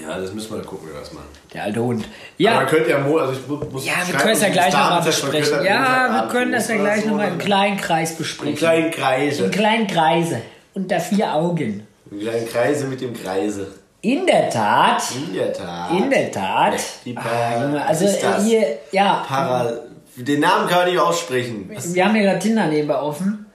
[0.00, 1.26] Ja, das müssen wir gucken, wie wir das machen.
[1.52, 2.04] Der alte Hund.
[2.04, 4.72] Aber Ja, man könnte ja, also ich mu- muss ja wir können es ja gleich
[4.72, 5.64] nochmal besprechen.
[5.64, 8.56] Ja, wir können das ja gleich nochmal im kleinen Kreis Im besprechen.
[8.56, 9.44] kleinen Kreise.
[9.44, 10.42] Im kleinen Kreise.
[10.74, 11.86] Unter vier Augen.
[12.10, 13.68] Im kleinen Kreise mit dem Kreise.
[14.00, 15.02] In der Tat.
[15.14, 15.90] In der Tat.
[15.92, 16.74] In der Tat.
[17.04, 18.06] Die Ah, Para- Junge, also
[18.42, 19.24] hier, ja.
[19.26, 19.72] Para.
[20.16, 21.70] Den Namen kann man nicht aussprechen.
[21.74, 21.92] Was?
[21.94, 23.46] Wir haben hier gerade Tinder nebenbei offen.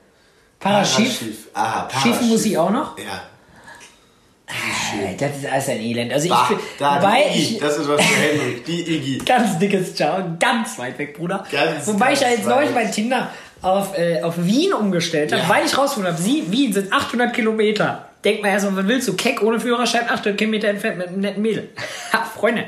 [0.60, 1.20] Paraschiff.
[1.20, 1.38] Paraschiff.
[1.54, 2.30] Aha, Schiffen Paraschiff.
[2.30, 2.98] muss ich auch noch.
[2.98, 3.24] Ja.
[5.20, 6.12] Das ist alles ein Elend.
[6.12, 7.40] Also ich Bah, bin, da, Iggy.
[7.40, 8.66] ich Das ist was für Henrik.
[8.66, 9.18] Die Iggy.
[9.20, 11.44] ganz dickes Ciao, ganz weit weg, Bruder.
[11.52, 13.30] Ganz, wobei ich ja ganz jetzt neulich mein Tinder
[13.62, 15.50] auf, äh, auf Wien umgestellt habe, Ja.
[15.50, 18.08] weil ich rausgefunden habe, sie, Wien sind 800 Kilometer.
[18.26, 19.14] Denkt man erstmal, was willst du?
[19.16, 21.70] Keck ohne Führerschein, 800 Kilometer entfernt mit einem netten Mädel.
[22.14, 22.66] Ha, Freunde.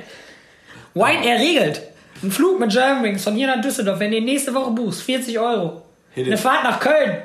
[0.94, 1.82] Wine erregelt.
[2.24, 5.82] Ein Flug mit Germanwings von hier nach Düsseldorf, wenn du nächste Woche buchst, 40 Euro.
[6.12, 6.34] Hit it.
[6.34, 7.18] Eine Fahrt nach Köln,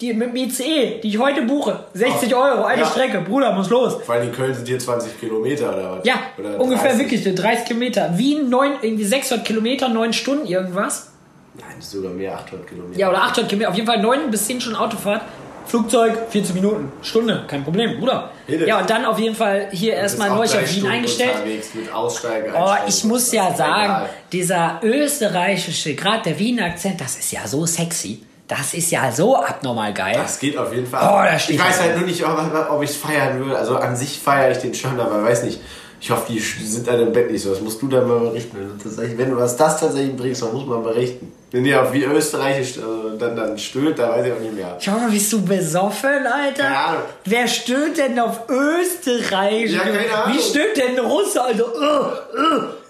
[0.00, 2.86] die mit dem ICE, die ich heute buche, 60 Oh, Euro, eine ja.
[2.86, 3.20] Strecke.
[3.22, 3.94] Bruder, muss los.
[4.04, 6.06] Vor allem in Köln sind hier 20 Kilometer oder was?
[6.06, 7.10] Ja, oder ungefähr 30.
[7.22, 8.16] wirklich 30 Kilometer.
[8.16, 11.10] Wien, 9, irgendwie 600 Kilometer, 9 Stunden irgendwas.
[11.54, 12.98] Nein, sogar mehr, 800 Kilometer.
[12.98, 13.70] Ja, oder 800 Kilometer.
[13.70, 15.22] Auf jeden Fall 9 bis 10 Stunden Autofahrt.
[15.66, 18.30] Flugzeug, 14 Minuten, Stunde, kein Problem, Bruder.
[18.46, 18.66] Bitte.
[18.66, 21.34] Ja, und dann auf jeden Fall hier ist erstmal auch neu drei auf Wien eingestellt.
[21.74, 24.10] Mit Aussteigen, Oh, ich muss ja sagen, egal.
[24.32, 28.22] dieser österreichische, gerade der Wiener Akzent, das ist ja so sexy.
[28.48, 30.14] Das ist ja so abnormal geil.
[30.16, 31.00] Das geht auf jeden Fall.
[31.02, 33.58] Oh, da steht ich weiß halt nur nicht, ob, ob ich es feiern würde.
[33.58, 35.60] Also an sich feiere ich den schon, aber weiß nicht.
[36.00, 37.50] Ich hoffe, die sind an dem Bett nicht so.
[37.50, 38.56] Das musst du dann mal berichten.
[38.56, 41.32] Wenn du, was das tatsächlich bringst, dann muss man berichten.
[41.50, 44.76] Wenn ihr auf wie österreichisch äh, dann, dann stöhnt, da weiß ich auch nicht mehr.
[44.78, 46.62] Schau mal, bist du besoffen, Alter?
[46.62, 47.02] Keine Ahnung.
[47.24, 49.70] Wer stöhnt denn auf Österreich?
[49.70, 50.36] Ja, keine Ahnung.
[50.36, 51.64] Wie stöhnt denn Russe, Alter?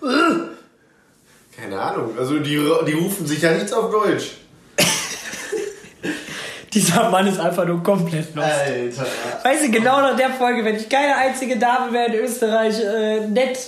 [0.03, 0.09] Uh,
[1.57, 2.11] Keine Ahnung.
[2.19, 4.33] Also die, die rufen sich ja nichts auf Deutsch.
[6.77, 8.45] Dieser Mann ist einfach nur komplett los.
[8.45, 9.07] Alter.
[9.45, 13.21] Weißt du, genau nach der Folge, wenn ich keine einzige Dame mehr in Österreich äh,
[13.21, 13.59] nett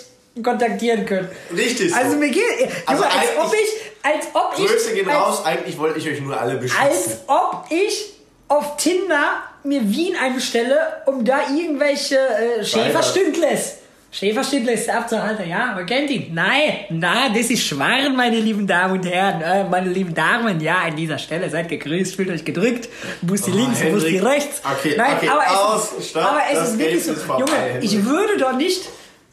[0.42, 1.30] kontaktieren könnte.
[1.56, 1.90] Richtig.
[1.90, 1.96] So.
[1.96, 2.44] Also mir geht,
[2.84, 5.42] Also Junge, als ob ich, als ob ich, Grüße gehen als, raus.
[5.46, 6.84] Eigentlich wollte ich euch nur alle beschützen.
[6.84, 8.12] als ob ich
[8.48, 13.76] auf Tinder mir Wien einbestelle, um da irgendwelche äh, Schäferstündles.
[14.10, 16.32] Schäferstündles abzuhalten, Alter, ja, man kennt ihn.
[16.32, 20.78] Nein, na, das ist Schmarrn, meine lieben Damen und Herren, äh, meine lieben Damen, ja,
[20.86, 22.88] an dieser Stelle seid gegrüßt, fühlt euch gedrückt,
[23.20, 24.24] Busti Oh, links, Busti Hendrik.
[24.24, 24.62] rechts.
[24.64, 27.22] Okay, Nein, okay, aber es aus, ist, stopp, aber es das ist wirklich so, ist
[27.22, 27.84] vorbei, Junge, Hendrik.
[27.92, 28.80] ich würde doch nicht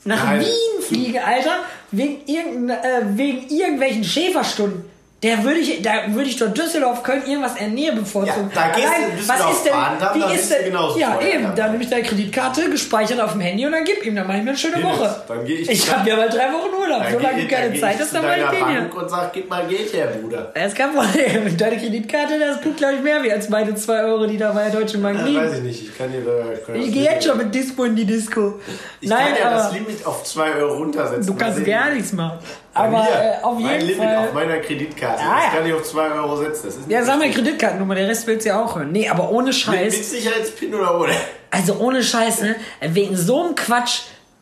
[0.03, 0.41] nach Nein.
[0.41, 1.59] Wien fliegen, Alter,
[1.91, 4.83] wegen, irgendein, äh, wegen irgendwelchen Schäferstunden.
[5.25, 8.51] Der würde ich, da würde ich doch Düsseldorf, Köln irgendwas in Nähe bevorzugen.
[8.53, 10.51] Ja, da gehst du Allein, in Düsseldorf was ist denn, fahren, dann- wie dann ist
[10.51, 11.51] du denn, genauso ja eben, ja.
[11.55, 14.37] dann nehme ich deine Kreditkarte, gespeichert auf dem Handy und dann gib ihm, dann mache
[14.37, 15.03] ich mir eine schöne Woche.
[15.05, 15.25] es.
[15.27, 17.71] Dann geh ich- ich habe ja mal drei Wochen Urlaub, Dann solange geh- du keine
[17.71, 18.79] geh Zeit ich zu dann mache ich den hier.
[18.81, 20.51] Bank und sag, gib mal Geld her, Bruder.
[20.53, 21.57] Das ist kein Problem.
[21.57, 24.69] Deine Kreditkarte, das tut, glaube ich, mehr wie als meine 2 Euro, die da bei
[24.69, 25.39] der Deutschen Bank Ja, liegen.
[25.41, 25.81] weiß ich nicht.
[25.89, 26.51] Ich kann dir da.
[26.53, 28.59] Ich, kann Ich gehe jetzt schon mit Dispo in die Disco.
[29.01, 31.25] Ich Nein, kann ja das Limit auf 2 Euro runtersetzen.
[31.25, 32.37] du kannst gar nichts machen.
[32.75, 34.15] Aber äh, auf mein jeden Limit Fall.
[34.17, 35.23] auf meiner Kreditkarte.
[35.23, 36.61] Ah, das kann ich auf 2 Euro setzen.
[36.65, 37.31] Das ist Ja, sag mal.
[37.31, 38.91] Kreditkartennummer, der Rest willst du ja auch hören.
[38.91, 39.93] Nee, aber ohne Mit, Scheiß.
[39.93, 41.13] mit Sicherheitspin oder ohne?
[41.51, 42.55] Also ohne Scheiß, ne?
[42.81, 44.01] Wegen so einem Quatsch,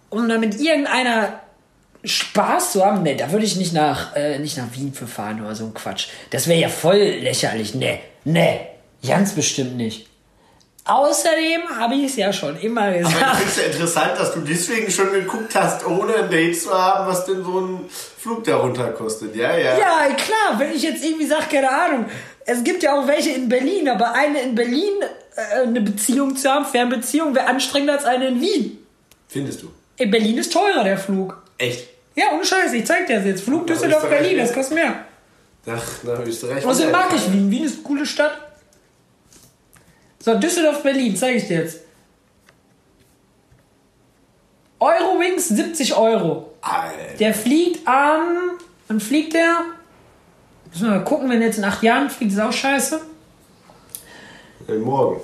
[0.09, 1.39] um dann mit irgendeiner
[2.03, 5.39] Spaß zu haben, ne, da würde ich nicht nach, äh, nicht nach Wien für fahren
[5.45, 6.07] oder so ein Quatsch.
[6.31, 7.75] Das wäre ja voll lächerlich.
[7.75, 8.59] Ne, ne,
[9.07, 10.07] ganz bestimmt nicht.
[10.85, 13.35] Außerdem habe ich es ja schon immer Aber ich gesagt.
[13.37, 17.07] finde es ja interessant, dass du deswegen schon geguckt hast, ohne ein Date zu haben,
[17.07, 17.79] was denn so ein
[18.19, 19.33] Flug darunter kostet.
[19.35, 19.77] Ja, ja.
[19.77, 22.05] Ja, klar, wenn ich jetzt irgendwie sage, keine Ahnung,
[22.45, 24.91] es gibt ja auch welche in Berlin, aber eine in Berlin,
[25.35, 28.85] äh, eine Beziehung zu haben, Fernbeziehung, wäre anstrengender als eine in Wien.
[29.29, 29.71] Findest du?
[29.95, 31.41] In Berlin ist teurer der Flug.
[31.57, 31.87] Echt?
[32.15, 33.43] Ja, ohne Scheiß, ich zeig dir das jetzt.
[33.43, 34.95] Flug Düsseldorf, Berlin, das kostet mehr.
[35.65, 36.65] Nach, nach Österreich.
[36.65, 37.31] Außerdem Ja, mag ich.
[37.31, 37.49] Wien.
[37.49, 38.37] Wien ist eine coole Stadt.
[40.23, 41.79] So, Düsseldorf, Berlin, zeige ich dir jetzt.
[44.79, 46.53] Eurowings 70 Euro.
[46.61, 47.17] Alter.
[47.19, 48.51] Der fliegt am.
[48.87, 49.63] Wann fliegt der?
[50.71, 53.01] Müssen wir mal gucken, wenn er jetzt in acht Jahren fliegt, ist auch scheiße.
[54.69, 55.19] Äh, Morgen.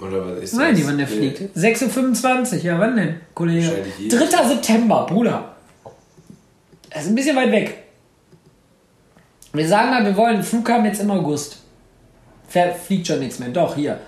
[0.00, 0.80] Oder was ist Nein, das?
[0.80, 1.30] die, wann der Nee.
[1.34, 1.56] fliegt.
[1.56, 3.66] 6.25 Uhr, ja, wann denn, Kollege?
[3.66, 4.48] Wahrscheinlich jeden 3.
[4.48, 5.54] September, Bruder.
[6.88, 7.84] Das ist ein bisschen weit weg.
[9.52, 11.58] Wir sagen mal, wir wollen einen Flug haben jetzt im August.
[12.48, 13.50] Fliegt schon nichts mehr.
[13.50, 13.98] Doch, hier.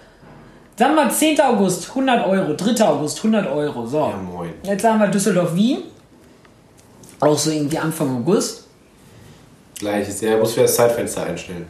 [0.78, 1.40] Sagen wir 10.
[1.42, 2.54] August, 100 Euro.
[2.54, 2.84] 3.
[2.86, 3.86] August, 100 Euro.
[3.86, 3.98] So.
[3.98, 4.54] Ja, moin.
[4.62, 5.82] Jetzt sagen wir Düsseldorf-Wien.
[7.20, 8.64] Auch so irgendwie Anfang August.
[9.78, 10.20] Gleiches.
[10.22, 11.66] Ja, muss für das Zeitfenster einstellen.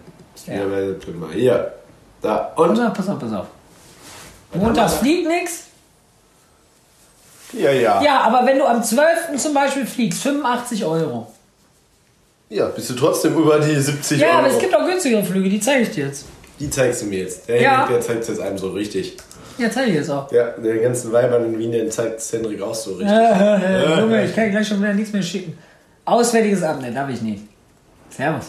[0.46, 0.62] Ja.
[1.32, 1.72] Hier.
[2.22, 2.52] Da.
[2.56, 2.76] Und?
[2.76, 3.46] Pass auf, pass auf, pass auf.
[4.54, 5.64] Montags fliegt nichts.
[7.52, 8.00] Ja, ja.
[8.02, 9.36] Ja, aber wenn du am 12.
[9.36, 11.32] zum Beispiel fliegst, 85 Euro.
[12.48, 14.38] Ja, bist du trotzdem über die 70 Ja, Euro.
[14.38, 16.26] aber es gibt auch günstigere Flüge, die zeige ich dir jetzt.
[16.60, 17.48] Die zeigst du mir jetzt.
[17.48, 17.70] Der Ja.
[17.86, 19.16] Henrik, der zeigt es jetzt einem so richtig.
[19.58, 20.30] Ja, zeige ich jetzt auch.
[20.30, 23.08] Ja, den ganzen Weibern in Wien, den zeigt es Henrik auch so richtig.
[23.10, 25.58] Äh, Junge, ich kann gleich schon wieder nichts mehr schicken.
[26.04, 27.42] Auswärtiges Amt, ne, darf ich nicht.
[28.10, 28.46] Servus.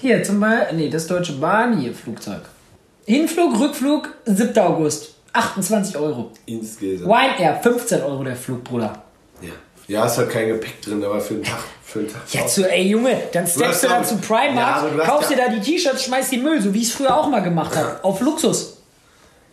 [0.00, 2.42] Hier, zum Beispiel, nee, das Deutsche Bahn, hier, Flugzeug.
[3.06, 4.58] Hinflug, Rückflug, 7.
[4.58, 5.14] August.
[5.32, 6.32] 28 Euro.
[6.46, 7.08] Insgesamt.
[7.08, 9.02] Wine Air, 15 Euro der Flug, Bruder.
[9.40, 9.50] Ja.
[9.90, 11.58] Ja, ist halt kein Gepäck drin, aber für den Tag.
[11.84, 14.92] Für den Tag Jetzt so, ey Junge, dann steppst du ja- da zu Ja, Primark,
[14.92, 16.92] du hast kaufst ja- dir da die T-Shirts, schmeißt die Müll, so wie ich es
[16.94, 17.98] früher auch mal gemacht habe.
[18.04, 18.76] Auf Luxus.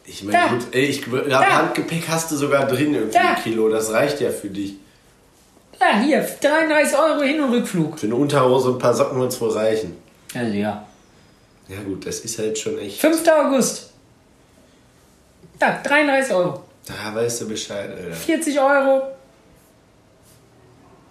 [0.05, 0.47] Ich meine, Da.
[0.47, 1.41] gut, ey, ich, ja, Da.
[1.57, 3.29] Handgepäck hast du sogar drin, irgendwie Da.
[3.35, 3.67] ein Kilo.
[3.69, 4.75] Das reicht ja für dich.
[5.81, 7.99] Ja, hier, 33 Euro Hin- und Rückflug.
[7.99, 9.97] Für eine Unterhose und ein paar Socken wird es wohl reichen.
[10.35, 10.85] Also ja.
[11.67, 13.01] Ja, gut, das ist halt schon echt.
[13.01, 13.27] 5.
[13.27, 13.89] August.
[15.61, 16.63] Ja, 33 Euro.
[16.85, 18.15] Da weißt du Bescheid, Alter.
[18.15, 19.01] 40 Euro.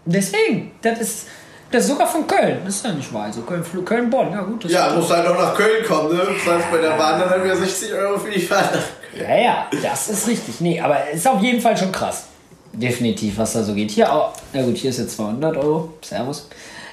[0.07, 1.27] Deswegen, das ist,
[1.71, 2.59] das ist sogar von Köln.
[2.65, 3.25] Das ist ja nicht wahr.
[3.25, 4.31] Also Köln, Köln, Bonn.
[4.33, 4.65] Ja, gut.
[4.65, 6.23] Das Ja, ist musst halt auch nach Köln kommen, ne?
[6.25, 8.79] Du zahlst bei der Bahn dann wieder 60 Euro für die Fahrt.
[9.19, 10.61] ja, ja, das ist richtig.
[10.61, 12.27] Nee, aber ist auf jeden Fall schon krass.
[12.73, 13.91] Definitiv, was da so geht.
[13.91, 14.33] Hier auch.
[14.53, 15.95] Na gut, hier ist jetzt 200 Euro.
[16.03, 16.49] Servus.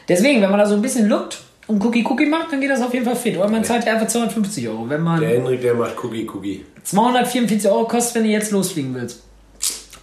[0.08, 2.94] Deswegen, wenn man da so ein bisschen lookt und Cookie-Cookie macht, dann geht das auf
[2.94, 3.38] jeden Fall fit.
[3.38, 4.90] Oder man zahlt ja einfach 250 Euro.
[4.90, 6.66] Wenn man Der Henrik, der macht Cookie Cookie.
[6.84, 9.24] 244 Euro kostet, wenn du jetzt losfliegen willst.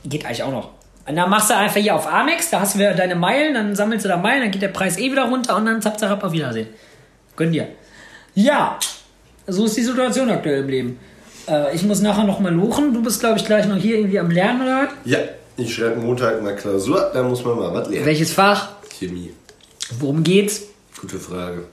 [0.05, 0.70] Geht eigentlich auch noch.
[1.11, 3.75] Und dann machst du einfach hier auf Amex, da hast du wieder deine Meilen, dann
[3.75, 6.23] sammelst du da Meilen, dann geht der Preis eh wieder runter und dann zapp, zapp,
[6.23, 6.68] auf Wiedersehen.
[7.35, 7.66] Gönn dir.
[8.37, 8.79] Ja,
[9.49, 11.01] so ist die Situation aktuell im Leben.
[11.49, 12.94] Äh, ich muss nachher noch mal luchen.
[12.94, 14.88] Du bist, glaube ich, gleich noch hier irgendwie am Lernen oder was?
[15.05, 15.18] Ja,
[15.57, 18.07] ich schreibe Montag mal Klausur, da muss man mal was lernen.
[18.07, 18.68] Welches Fach?
[18.96, 19.33] Chemie.
[19.99, 20.62] Worum geht's?
[21.01, 21.64] Gute Frage.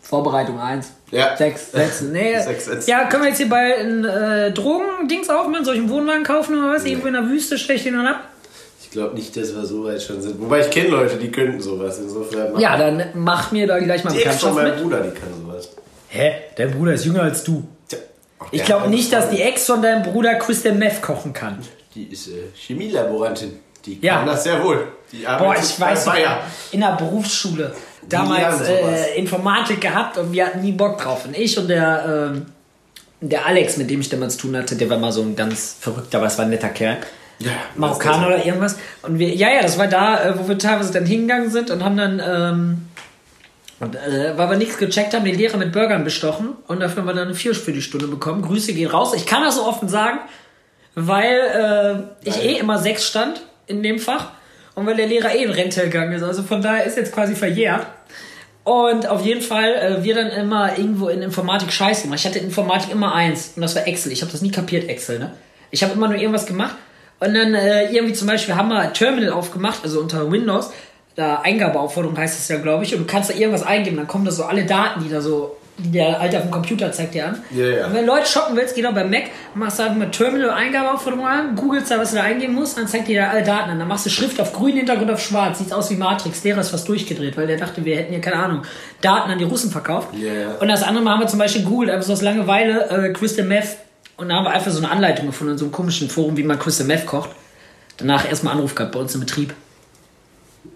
[0.00, 0.92] Vorbereitung 1.
[1.10, 1.36] Ja.
[1.36, 2.04] Sechs Sätze.
[2.06, 2.38] Nee.
[2.44, 2.90] Sechs Sätze.
[2.90, 5.64] Ja, können wir jetzt hier bald ein äh, Drogen-Dings aufmachen?
[5.64, 6.84] Soll ich einen Wohnwagen kaufen oder was?
[6.84, 8.24] Irgendwo in der Wüste ich den dann ab?
[8.82, 10.40] Ich glaube nicht, dass wir so weit schon sind.
[10.40, 11.98] Wobei ich kenne Leute, die könnten sowas.
[11.98, 14.82] Insofern Ja, dann mach mir da gleich mal Ex von Bekanntschaft meinem mit.
[14.82, 15.68] Bruder, die kann sowas.
[16.08, 16.32] Hä?
[16.56, 17.62] Dein Bruder ist jünger als du.
[17.88, 17.98] Tja,
[18.40, 19.40] auch Ich glaube nicht, dass die.
[19.40, 21.58] Ex von deinem Bruder Crystal Meth kochen kann.
[21.94, 23.60] Die ist äh, Chemielaborantin.
[23.86, 24.18] Die Ja.
[24.18, 24.88] kann das sehr wohl.
[25.12, 26.14] Die Boah, ich weiß noch,
[26.70, 27.74] in der Berufsschule
[28.08, 31.24] damals äh, Informatik gehabt und wir hatten nie Bock drauf.
[31.24, 32.46] Und ich und der, ähm,
[33.20, 35.76] der Alex, mit dem ich damals zu tun hatte, der war mal so ein ganz
[35.80, 36.98] verrückter, aber es war ein netter Kerl.
[37.40, 38.76] Ja, Marokkaner oder irgendwas.
[39.02, 41.82] Und wir, ja, ja, das war da, äh, wo wir teilweise dann hingegangen sind und
[41.82, 42.88] haben dann, ähm,
[43.80, 47.08] und, äh, weil wir nichts gecheckt haben, den Lehrer mit Burgern bestochen und dafür haben
[47.08, 48.42] wir dann eine 4 für die Stunde bekommen.
[48.42, 49.14] Grüße gehen raus.
[49.16, 50.18] Ich kann das so offen sagen,
[50.94, 54.32] weil äh, ich eh immer sechs stand in dem Fach
[54.74, 56.22] und weil der Lehrer eh in Rente gegangen ist.
[56.22, 57.86] Also von daher ist jetzt quasi verjährt.
[58.62, 62.20] Und auf jeden Fall, äh, wir dann immer irgendwo in Informatik Scheiße gemacht.
[62.20, 64.12] Ich hatte in Informatik immer eins und das war Excel.
[64.12, 65.32] Ich habe das nie kapiert, Excel, ne?
[65.70, 66.76] Ich habe immer nur irgendwas gemacht
[67.20, 70.70] und dann äh, irgendwie zum Beispiel haben wir Terminal aufgemacht, also unter Windows,
[71.14, 74.24] da Eingabeaufforderung heißt es ja, glaube ich, und du kannst da irgendwas eingeben, dann kommen
[74.24, 77.42] da so alle Daten, die da so, der Alter auf dem Computer zeigt dir an.
[77.50, 77.86] Ja, ja.
[77.86, 81.26] Und wenn Leute shoppen willst, geh doch bei Mac, machst da einfach mal Terminal Eingabeaufforderung
[81.26, 83.78] an, googelst da, was du da eingeben musst, dann zeigt dir da alle Daten an.
[83.78, 86.44] Dann machst du Schrift auf grün, Hintergrund auf schwarz, sieht aus wie Matrix.
[86.44, 88.62] Lehrer ist fast durchgedreht, weil der dachte, wir hätten hier, keine Ahnung,
[89.00, 90.08] Daten an die Russen verkauft.
[90.14, 90.56] Ja.
[90.60, 93.44] Und das andere Mal haben wir zum Beispiel googelt, einfach so aus Langeweile, äh, Crystal
[93.44, 93.76] Meth.
[94.16, 96.42] Und da haben wir einfach so eine Anleitung gefunden in so einem komischen Forum, wie
[96.42, 97.30] man Crystal Meth kocht.
[97.96, 99.54] Danach erstmal Anruf gehabt bei uns im Betrieb.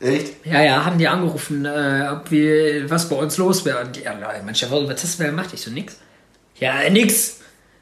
[0.00, 0.44] Echt?
[0.44, 3.84] Ja, ja, haben die angerufen, äh, ob wir, was bei uns los wäre.
[3.84, 4.54] Und die, ja, mein
[4.88, 5.50] was hast du gemacht?
[5.52, 5.98] Ich so, nix.
[6.58, 7.40] Ja, äh, nix.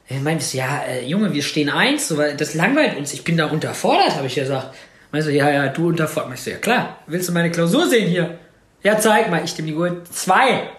[0.09, 3.13] Er meinte so, ja, äh, Junge, wir stehen eins, so, das langweilt uns.
[3.13, 4.75] Ich bin da unterfordert, habe ich gesagt.
[5.11, 6.35] Meinst du, ja, ja, du unterfordert.
[6.35, 8.39] Ich so, ja klar, willst du meine Klausur sehen hier?
[8.83, 9.45] Ja, zeig mal.
[9.45, 10.05] Ich dem die Uhr.
[10.11, 10.71] Zwei.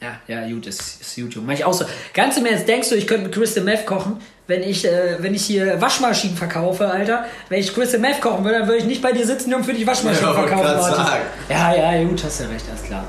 [0.00, 1.44] Ja, ja, gut, ist, ist YouTube.
[1.44, 1.84] Mach ich auch so.
[2.14, 5.34] Ganz im Ernst, denkst du, ich könnte mit Crystal Meth kochen, wenn ich, äh, wenn
[5.34, 7.26] ich hier Waschmaschinen verkaufe, Alter?
[7.48, 9.72] Wenn ich Crystal Meth kochen würde, dann würde ich nicht bei dir sitzen und für
[9.74, 10.94] dich Waschmaschinen Ja, verkaufen.
[10.94, 11.22] sagen.
[11.48, 13.04] Ja, ja, gut, hast ja recht, alles klar.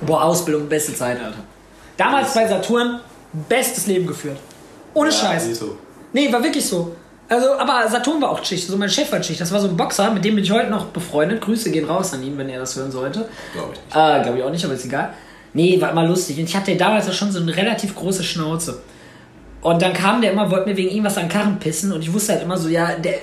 [0.00, 1.38] Boah, Ausbildung, beste Zeit, Alter.
[1.96, 3.00] Damals bei Saturn,
[3.48, 4.38] bestes Leben geführt.
[4.94, 5.46] Ohne Scheiß.
[5.46, 5.76] nicht so.
[6.12, 6.94] Nee, war wirklich so.
[7.28, 9.40] Also, aber Saturn war auch Schicht, so mein Chef war Schicht.
[9.40, 11.40] Das war so ein Boxer, mit dem bin ich heute noch befreundet.
[11.40, 13.28] Grüße gehen raus an ihn, wenn er das hören sollte.
[13.52, 13.96] Glaube ich nicht.
[13.96, 15.12] Äh, glaube ich auch nicht, aber ist egal.
[15.52, 16.38] Nee, war immer lustig.
[16.38, 18.80] Und ich hatte damals ja schon so eine relativ große Schnauze.
[19.62, 22.12] Und dann kam der immer, wollte mir wegen irgendwas an den Karren pissen und ich
[22.12, 23.14] wusste halt immer so, ja, der,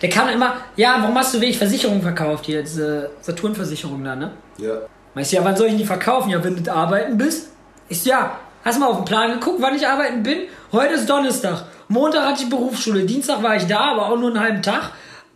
[0.00, 4.32] der kam immer, ja, warum hast du wenig Versicherungen verkauft hier, diese Saturn-Versicherung da, ne?
[4.56, 4.78] Ja.
[5.14, 6.30] Meinst du, ja, wann soll ich die verkaufen?
[6.30, 7.50] Ja, wenn du arbeiten bist?
[7.88, 10.40] Ich so, ja, hast mal auf den Plan geguckt, wann ich arbeiten bin?
[10.72, 11.64] Heute ist Donnerstag.
[11.88, 13.04] Montag hatte ich Berufsschule.
[13.04, 14.92] Dienstag war ich da, aber auch nur einen halben Tag.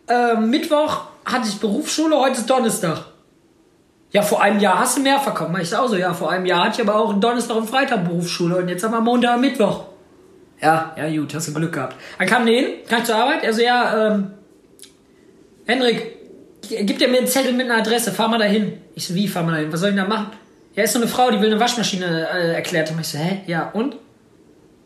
[0.08, 3.04] Ähm, Mittwoch hatte ich Berufsschule, heute ist Donnerstag.
[4.10, 5.50] Ja, vor einem Jahr hast du mehr verkauft.
[5.52, 8.04] Mach ich auch so, ja, vor einem Jahr hatte ich aber auch Donnerstag und Freitag
[8.04, 9.89] Berufsschule und jetzt haben wir Montag und Mittwoch.
[10.62, 11.96] Ja, ja, gut, hast du Glück gehabt.
[12.18, 13.42] Dann kam der hin, ich zur Arbeit?
[13.42, 14.30] Er so, ja, ähm,
[15.66, 16.16] Henrik,
[16.68, 18.74] gib dir mir einen Zettel mit einer Adresse, fahr mal dahin.
[18.94, 19.72] Ich so, wie, fahr mal dahin?
[19.72, 20.32] Was soll ich denn da machen?
[20.74, 23.00] Ja, ist so eine Frau, die will eine Waschmaschine äh, erklärt haben.
[23.00, 23.40] Ich so, hä?
[23.46, 23.96] Ja, und?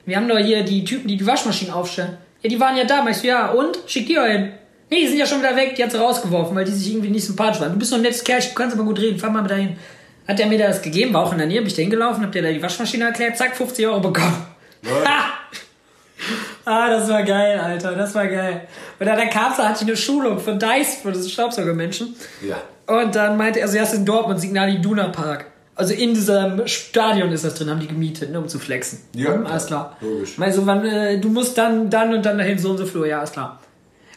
[0.06, 2.18] Wir haben doch hier die Typen, die die Waschmaschinen aufstellen.
[2.42, 3.06] Ja, die waren ja da.
[3.08, 3.78] Ich so, ja, und?
[3.86, 4.52] Schick die doch hin.
[4.90, 5.74] Nee, die sind ja schon wieder weg.
[5.74, 7.72] Die hat sie rausgeworfen, weil die sich irgendwie nicht sympathisch waren.
[7.72, 9.18] Du bist doch ein nettes Kerl, du kannst aber gut reden.
[9.18, 9.76] Fahr mal dahin.
[10.26, 12.32] Hat der mir das gegeben, war auch in der Nähe, bin ich da hingelaufen, hab
[12.32, 14.46] dir da die Waschmaschine erklärt, zack, 50 Euro bekommen.
[15.04, 15.34] Ha!
[16.64, 18.62] Ah, das war geil, Alter, das war geil.
[18.98, 22.14] Und dann, kam sie, hatte ich eine Schulung von Dice, für das Staubsaugermenschen.
[22.46, 22.56] Ja.
[22.86, 25.46] Und dann meinte er, also erst in Dortmund, Signal Iduna Park.
[25.76, 29.00] Also in diesem Stadion ist das drin, haben die gemietet, ne, um zu flexen.
[29.14, 29.96] Ja, Hm, alles klar.
[30.00, 30.34] logisch.
[30.38, 33.22] Also, wann, äh, du musst dann, dann und dann dahin, so und so Flur, ja,
[33.22, 33.58] ist klar.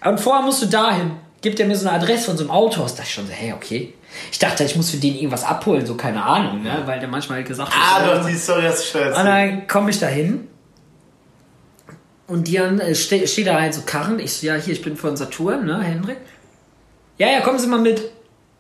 [0.06, 1.12] Und vorher musst du dahin.
[1.42, 2.92] Gibt er mir so eine Adresse von so einem Autohaus.
[2.94, 3.94] Da dachte ich schon so, hey, okay.
[4.32, 6.82] Ich dachte, ich muss für den irgendwas abholen, so keine Ahnung, ne?
[6.86, 9.28] Weil der manchmal halt gesagt Ah, hat, doch, die Story hast du schon und erzählt.
[9.28, 10.48] dann komme ich da hin
[12.28, 14.20] und die dann äh, ste steht da halt so Karren.
[14.20, 16.18] Ich so, ja, hier, ich bin von Saturn, ne, Hendrik?
[17.18, 18.02] Ja, ja, kommen Sie mal mit.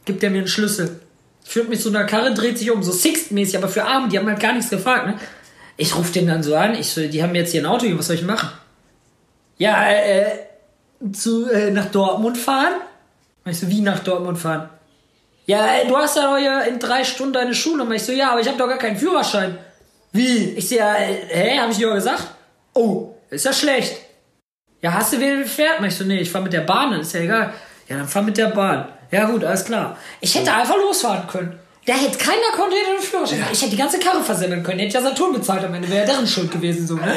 [0.05, 1.01] Gibt er mir einen Schlüssel.
[1.43, 4.27] Führt mich zu einer Karre, dreht sich um, so Sixt-mäßig, aber für Arme, die haben
[4.27, 5.15] halt gar nichts gefragt, ne?
[5.77, 8.07] Ich rufe den dann so an, ich so, die haben jetzt hier ein Auto, was
[8.07, 8.49] soll ich machen?
[9.57, 10.25] Ja, äh,
[11.13, 12.73] zu, äh, nach Dortmund fahren?
[13.45, 14.69] Ich so, wie nach Dortmund fahren?
[15.45, 17.87] Ja, ey, du hast ja doch in drei Stunden deine Schule.
[17.95, 19.57] Ich so, ja, aber ich habe doch gar keinen Führerschein.
[20.11, 20.55] Wie?
[20.55, 22.27] Ich so, ja, äh, hä, hab ich dir doch gesagt?
[22.73, 23.95] Oh, ist ja schlecht.
[24.81, 25.81] Ja, hast du wen fährt?
[25.83, 27.53] Ich so, nee, ich fahr mit der Bahn, dann ist ja egal.
[27.87, 28.87] Ja, dann fahr mit der Bahn.
[29.11, 29.97] Ja gut, alles klar.
[30.21, 31.59] Ich hätte einfach losfahren können.
[31.85, 33.43] Da hätte keiner konnte einen Führerschein.
[33.51, 34.79] Ich hätte die ganze Karre versemmeln können.
[34.79, 35.89] Hätte ja Saturn bezahlt am Ende.
[35.89, 37.13] Wäre ja deren Schuld gewesen, so, ne?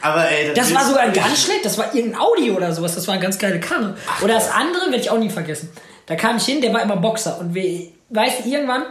[0.00, 1.64] Aber ey, Das ist- war sogar ganz schlecht.
[1.64, 2.94] Das war irgendein Audi oder sowas.
[2.94, 3.96] Das war eine ganz geile Karre.
[4.22, 5.70] oder das andere werde ich auch nie vergessen.
[6.06, 7.38] Da kam ich hin, der war immer Boxer.
[7.40, 8.84] Und weißt du, irgendwann,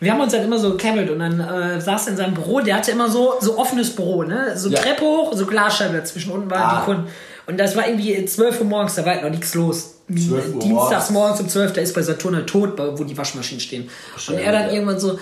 [0.00, 2.60] wir haben uns halt immer so gecabbelt und dann äh, saß er in seinem Büro.
[2.60, 4.56] Der hatte immer so, so offenes Büro, ne?
[4.56, 4.80] So Ja.
[4.80, 6.32] Treppe hoch, so Glasscheibe dazwischen.
[6.32, 6.80] Unten waren Ah.
[6.80, 7.08] die Kunden.
[7.46, 9.96] Und das war irgendwie 12 Uhr morgens, da war halt noch nichts los.
[10.08, 13.60] 12 Uhr Dienstags morgens um 12, da ist bei Saturn halt tot, wo die Waschmaschinen
[13.60, 13.90] stehen.
[14.28, 14.72] Und er dann ja.
[14.72, 15.18] irgendwann so,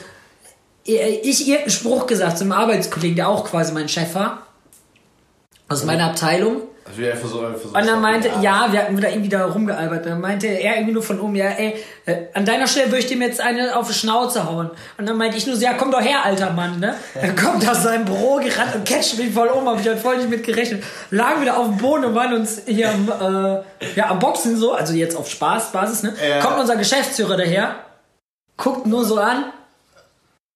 [0.85, 4.47] ich irgendeinen Spruch gesagt zu einem Arbeitskollegen, der auch quasi mein Chef war,
[5.69, 6.63] aus meiner Abteilung.
[6.89, 10.07] Also so, einfach so Und dann meinte, ja, wir hatten wieder irgendwie da rumgealbert.
[10.07, 13.07] Dann meinte er irgendwie nur von oben, ja, ey, äh, an deiner Stelle würde ich
[13.07, 14.71] dem jetzt eine auf die Schnauze hauen.
[14.97, 16.95] Und dann meinte ich nur so, ja, komm doch her, alter Mann, ne?
[17.15, 20.17] Dann kommt aus seinem Büro gerannt und catcht mich voll um, hab ich halt voll
[20.17, 20.83] nicht mit gerechnet.
[21.11, 23.63] Lagen wieder auf dem Boden und waren uns hier am, äh,
[23.95, 26.15] ja, am Boxen so, also jetzt auf Spaßbasis, ne?
[26.27, 26.41] Ja.
[26.41, 27.77] Kommt unser Geschäftsführer daher,
[28.57, 29.53] guckt nur so an,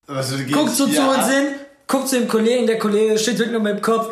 [0.06, 1.54] Also, guckt so zu uns hin,
[1.86, 4.10] guckt zu dem Kollegen, der Kollege schüttelt nur mit dem Kopf.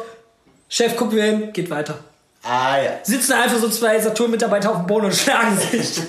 [0.68, 1.98] Chef, guck wir hin, geht weiter.
[2.42, 2.90] Ah, ja.
[3.02, 6.00] Sitzen einfach so zwei Saturn-Mitarbeiter auf dem Boden und schlagen sich.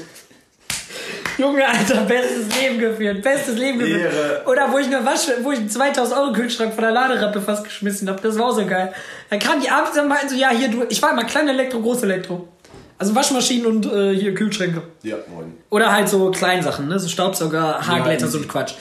[1.38, 4.13] Junge, Alter, bestes Leben geführt, bestes Leben geführt.
[4.13, 4.44] Ehre.
[4.46, 7.63] Oder wo ich eine Wasche, wo ich einen 2000 Euro Kühlschrank von der Laderappe fast
[7.63, 8.94] geschmissen habe, das war auch so geil.
[9.30, 11.82] Dann kamen die abends und meinten so, ja, hier, du, ich war immer klein Elektro,
[11.82, 12.48] groß Elektro.
[12.98, 14.84] Also Waschmaschinen und äh, hier Kühlschränke.
[15.02, 15.58] Ja, moin.
[15.72, 17.00] Oder halt so Kleinsachen, ne?
[17.00, 18.74] So Staubsauger, Haarglätter, so ein Quatsch.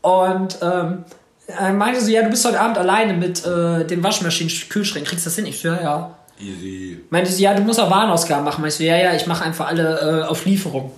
[0.00, 1.04] Und ähm,
[1.48, 5.26] er meinte so, ja, du bist heute Abend alleine mit äh, den Waschmaschinen, Kühlschränken, kriegst
[5.26, 5.46] du das hin?
[5.46, 6.16] Ich so, ja, ja.
[6.40, 7.00] Easy.
[7.10, 8.64] Meinte sie, ja, du musst auch Warenausgaben machen.
[8.66, 10.90] Ich so, ja, ja, ich mache einfach alle äh, auf Lieferung.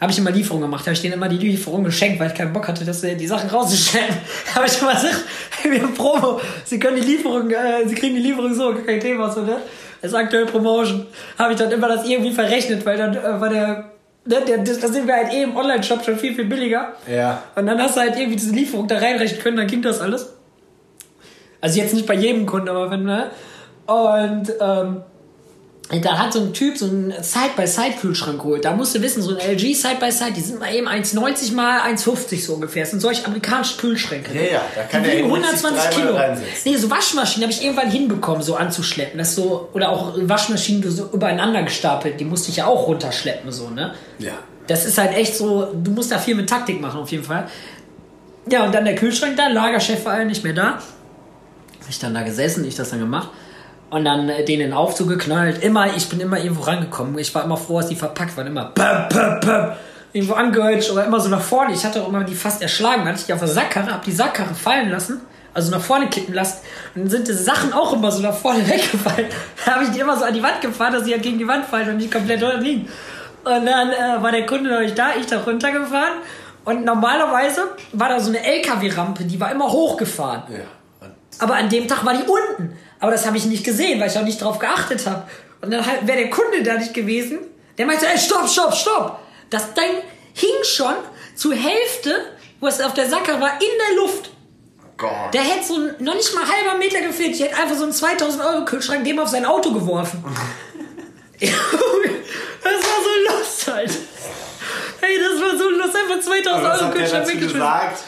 [0.00, 0.80] Habe ich immer Lieferung gemacht.
[0.86, 3.26] Habe ich denen immer die Lieferung geschenkt, weil ich keinen Bock hatte, dass sie die
[3.26, 4.08] Sachen rauszustellen.
[4.54, 5.24] Habe ich immer gesagt,
[5.62, 6.40] wir haben Promo.
[6.64, 9.56] Sie können die Lieferung, äh, sie kriegen die Lieferung so, kein Thema, so, ne?
[10.00, 11.06] Das ist aktuell Promotion.
[11.38, 13.84] Habe ich dann immer das irgendwie verrechnet, weil dann äh, war der
[14.26, 16.92] Ne, der- das, das sind wir halt eh im Online-Shop schon viel, viel billiger.
[17.10, 17.42] Ja.
[17.56, 20.34] Und dann hast du halt irgendwie diese Lieferung da reinrechnen können, dann ging das alles.
[21.62, 23.30] Also jetzt nicht bei jedem Kunden, aber wenn, ne?
[23.90, 25.02] Und ähm,
[26.00, 28.64] da hat so ein Typ so einen Side-by-Side-Kühlschrank geholt.
[28.64, 32.44] Da musst du wissen, so ein LG Side-by-Side, die sind mal eben 1,90 mal 1,50
[32.44, 32.82] so ungefähr.
[32.82, 34.32] Das sind solche amerikanischen Kühlschränke.
[34.32, 36.46] Ja, ja, da kann die der wiegen eben richtig 120 dreimal Kilo.
[36.64, 39.18] Nee, so Waschmaschinen habe ich irgendwann hinbekommen, so anzuschleppen.
[39.18, 43.70] Das so, oder auch Waschmaschinen so übereinander gestapelt, die musste ich ja auch runterschleppen, so,
[43.70, 43.94] ne?
[44.20, 44.34] Ja.
[44.68, 47.48] Das ist halt echt so, du musst da viel mit Taktik machen, auf jeden Fall.
[48.48, 50.74] Ja, und dann der Kühlschrank da, Lagerchef war ja nicht mehr da.
[50.74, 53.30] Hab ich dann da gesessen, ich das dann gemacht.
[53.90, 55.62] Und dann äh, den in den Aufzug geknallt.
[55.62, 57.18] Immer, ich bin immer irgendwo rangekommen.
[57.18, 58.46] Ich war immer froh, dass die verpackt waren.
[58.46, 59.76] Immer pöp, pöp, pöp,
[60.12, 61.74] irgendwo angehört oder immer so nach vorne.
[61.74, 63.00] Ich hatte auch immer die fast erschlagen.
[63.00, 65.20] Dann hatte ich die auf der Sackkarre, hab die Sackkarre fallen lassen.
[65.52, 66.58] Also nach vorne kippen lassen.
[66.94, 69.26] Und dann sind die Sachen auch immer so nach vorne weggefallen.
[69.64, 71.48] Da habe ich die immer so an die Wand gefahren, dass sie halt gegen die
[71.48, 72.88] Wand fallen und nicht komplett liegen.
[73.42, 76.18] Und dann äh, war der Kunde noch nicht da, ich da runtergefahren.
[76.64, 80.42] Und normalerweise war da so eine LKW-Rampe, die war immer hochgefahren.
[80.50, 81.08] Ja.
[81.38, 82.76] Aber an dem Tag war die unten.
[83.00, 85.26] Aber das habe ich nicht gesehen, weil ich auch nicht drauf geachtet habe.
[85.62, 87.38] Und dann halt, wäre der Kunde da nicht gewesen.
[87.78, 89.18] Der meinte, ey, stopp, stopp, stopp.
[89.48, 90.02] Das Ding
[90.34, 90.94] hing schon
[91.34, 92.14] zur Hälfte,
[92.60, 94.30] wo es auf der Sackkarre war, in der Luft.
[94.96, 95.32] Gott.
[95.32, 97.34] Der hätte so noch nicht mal halber Meter gefehlt.
[97.34, 100.22] Ich hätte einfach so einen 2000 Euro Kühlschrank dem auf sein Auto geworfen.
[101.40, 103.90] das war so lust halt.
[105.00, 105.96] Hey, das war so lust.
[105.96, 107.60] Einfach 2000 Aber was Euro Kühlschrank weggeschmissen.
[107.60, 108.02] gesagt?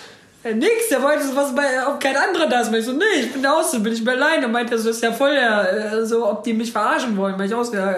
[0.45, 2.73] Ja, nix, der wollte so was bei, ob kein anderer da ist.
[2.73, 4.49] Weil ich so, nee, ich bin der Auszubildende, ich bin alleine.
[4.49, 7.39] Meint er so, ist ja voll der, äh, so, ob die mich verarschen wollen.
[7.39, 7.95] Weil ich aus, ja,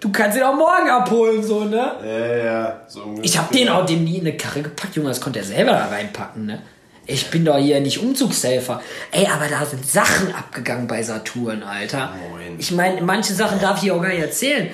[0.00, 1.92] du kannst ihn auch morgen abholen, so, ne?
[2.04, 2.80] Ja, ja.
[2.88, 3.18] So.
[3.22, 5.72] Ich hab den auch dem nie in eine Karre gepackt, Junge, das konnte er selber
[5.72, 6.62] da reinpacken, ne?
[7.06, 8.80] Ich bin doch hier nicht Umzugshelfer.
[9.10, 12.12] Ey, aber da sind Sachen abgegangen bei Saturn, Alter.
[12.30, 12.56] Moin.
[12.58, 14.70] Ich meine, manche Sachen darf ich auch gar nicht erzählen.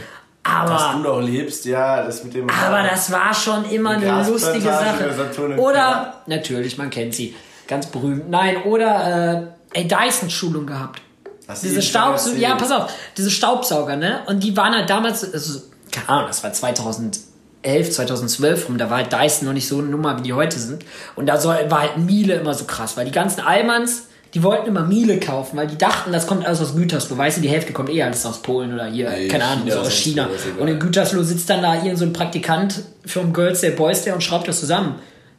[0.46, 2.48] Dass Aber, du noch lebst, ja, das mit dem.
[2.48, 5.14] aber das war schon immer eine lustige Sache.
[5.56, 6.22] Oder, Keller.
[6.26, 7.34] natürlich, man kennt sie.
[7.66, 8.30] Ganz berühmt.
[8.30, 11.02] Nein, oder, äh, ey, Dyson-Schulung gehabt.
[11.48, 14.20] Hast Diese Staubsauger, ja, pass auf, diese Staubsauger, ne?
[14.26, 17.22] Und die waren halt damals, also, keine Ahnung, das war 2011,
[17.62, 20.84] 2012 rum, da war halt Dyson noch nicht so eine Nummer, wie die heute sind.
[21.16, 24.68] Und da soll, war halt Miele immer so krass, weil die ganzen Allmanns, die wollten
[24.68, 27.16] immer Miele kaufen, weil die dachten, das kommt alles aus Gütersloh.
[27.16, 29.74] Weißt du, die Hälfte kommt eh alles aus Polen oder hier, Nee, keine Ahnung, China,
[29.74, 30.28] so aus China.
[30.58, 34.12] Und in Gütersloh sitzt dann da irgend so ein Praktikant vom Girls Day Boys Day
[34.12, 34.96] und schraubt das zusammen.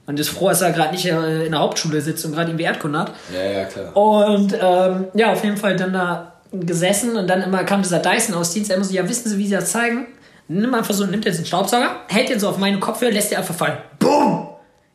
[0.08, 2.64] Und ist froh, dass er gerade nicht äh, in der Hauptschule sitzt und gerade irgendwie
[2.64, 3.12] Erdkunde hat.
[3.32, 3.96] Ja, ja, klar.
[3.96, 8.72] Und ähm, ja, auf jeden Fall dann da gesessen und dann immer kam dieser Dyson-Ausdienst.
[8.72, 10.08] Er immer so, ja, wissen Sie, wie Sie das zeigen?
[10.48, 13.38] Nimm einfach so, nimmt jetzt einen Staubsauger, hält den so auf meine Kopfhörer, lässt den
[13.38, 13.78] einfach fallen.
[14.00, 14.48] Boom!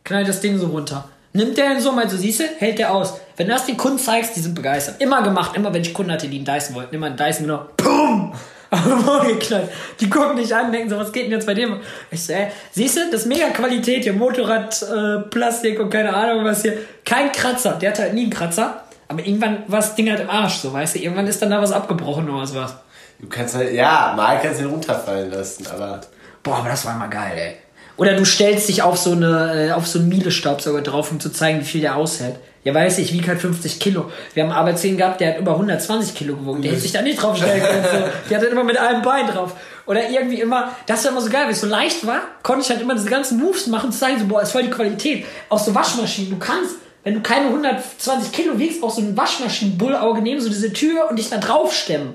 [0.03, 1.05] Knallt das Ding so runter.
[1.35, 3.15] Nimmt der den so, mal so siehst du, hält der aus.
[3.37, 5.01] Wenn du das den Kunden zeigst, die sind begeistert.
[5.01, 7.67] Immer gemacht, immer wenn ich Kunden hatte, die einen Dyson wollten, immer einen Dyson genau.
[7.77, 8.35] Boom!
[8.71, 9.69] Aber geknallt.
[10.01, 11.81] Die gucken dich an, denken so, was geht denn jetzt bei dem?
[12.11, 16.15] Ich so, ey, siehst du, das ist mega Qualität hier, Motorrad, äh, Plastik und keine
[16.15, 16.79] Ahnung was hier.
[17.05, 18.83] Kein Kratzer, der hatte halt nie einen Kratzer.
[19.09, 21.61] Aber irgendwann war das Ding halt im Arsch, so, weißt du, irgendwann ist dann da
[21.61, 22.75] was abgebrochen oder sowas.
[23.19, 26.01] Du kannst halt, ja, mal kannst du ihn runterfallen lassen, aber.
[26.43, 27.57] Boah, aber das war mal geil, ey.
[27.97, 31.31] Oder du stellst dich auf so eine, äh, auf so einen Miele-Staubsauger drauf, um zu
[31.31, 32.37] zeigen, wie viel der aushält.
[32.65, 34.11] Ja, weiß ich, wiegt halt 50 Kilo.
[34.35, 36.63] Wir haben einen Arbeitskollegen gehabt, der hat über 120 Kilo gewogen.
[36.63, 37.85] Der hätte sich da nicht draufstellen können.
[37.85, 38.09] So.
[38.31, 39.55] Der hatte immer mit einem Bein drauf.
[39.87, 42.71] Oder irgendwie immer, das war immer so geil, weil es so leicht war, konnte ich
[42.71, 45.25] halt immer diese ganzen Moves machen, zu zeigen, so, boah, ist voll die Qualität.
[45.49, 50.23] Auch so Waschmaschinen, du kannst, wenn du keine 120 Kilo wiegst, auch so ein Waschmaschinen-Bullauge
[50.23, 52.13] nehmen, so diese Tür und dich da draufstemmen.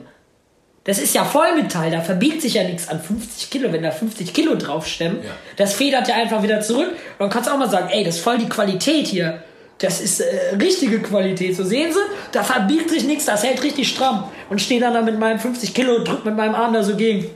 [0.88, 4.34] Das ist ja Vollmetall, da verbiegt sich ja nichts an 50 Kilo, wenn da 50
[4.34, 5.22] Kilo draufstemmen.
[5.22, 5.32] Ja.
[5.58, 6.90] Das federt ja einfach wieder zurück.
[6.92, 9.44] Und dann kannst du auch mal sagen, ey, das ist voll die Qualität hier.
[9.80, 11.58] Das ist äh, richtige Qualität.
[11.58, 12.00] So sehen Sie,
[12.32, 14.30] da verbiegt sich nichts, das hält richtig stramm.
[14.50, 17.30] Und stehe dann da mit meinem 50 Kilo, drück mit meinem Arm da so gegen.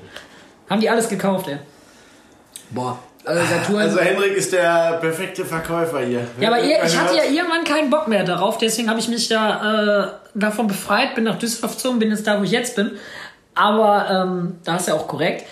[0.70, 1.58] Haben die alles gekauft, ey.
[2.70, 3.00] Boah.
[3.24, 3.82] Also, Saturn.
[3.82, 6.26] Also Hendrik ist der perfekte Verkäufer hier.
[6.40, 9.28] Ja, aber ihr, ich hatte ja irgendwann keinen Bock mehr darauf, deswegen habe ich mich
[9.28, 12.92] da äh, davon befreit, bin nach Düsseldorf gezogen, bin jetzt da, wo ich jetzt bin.
[13.56, 15.46] Aber ähm, da ist ja auch korrekt.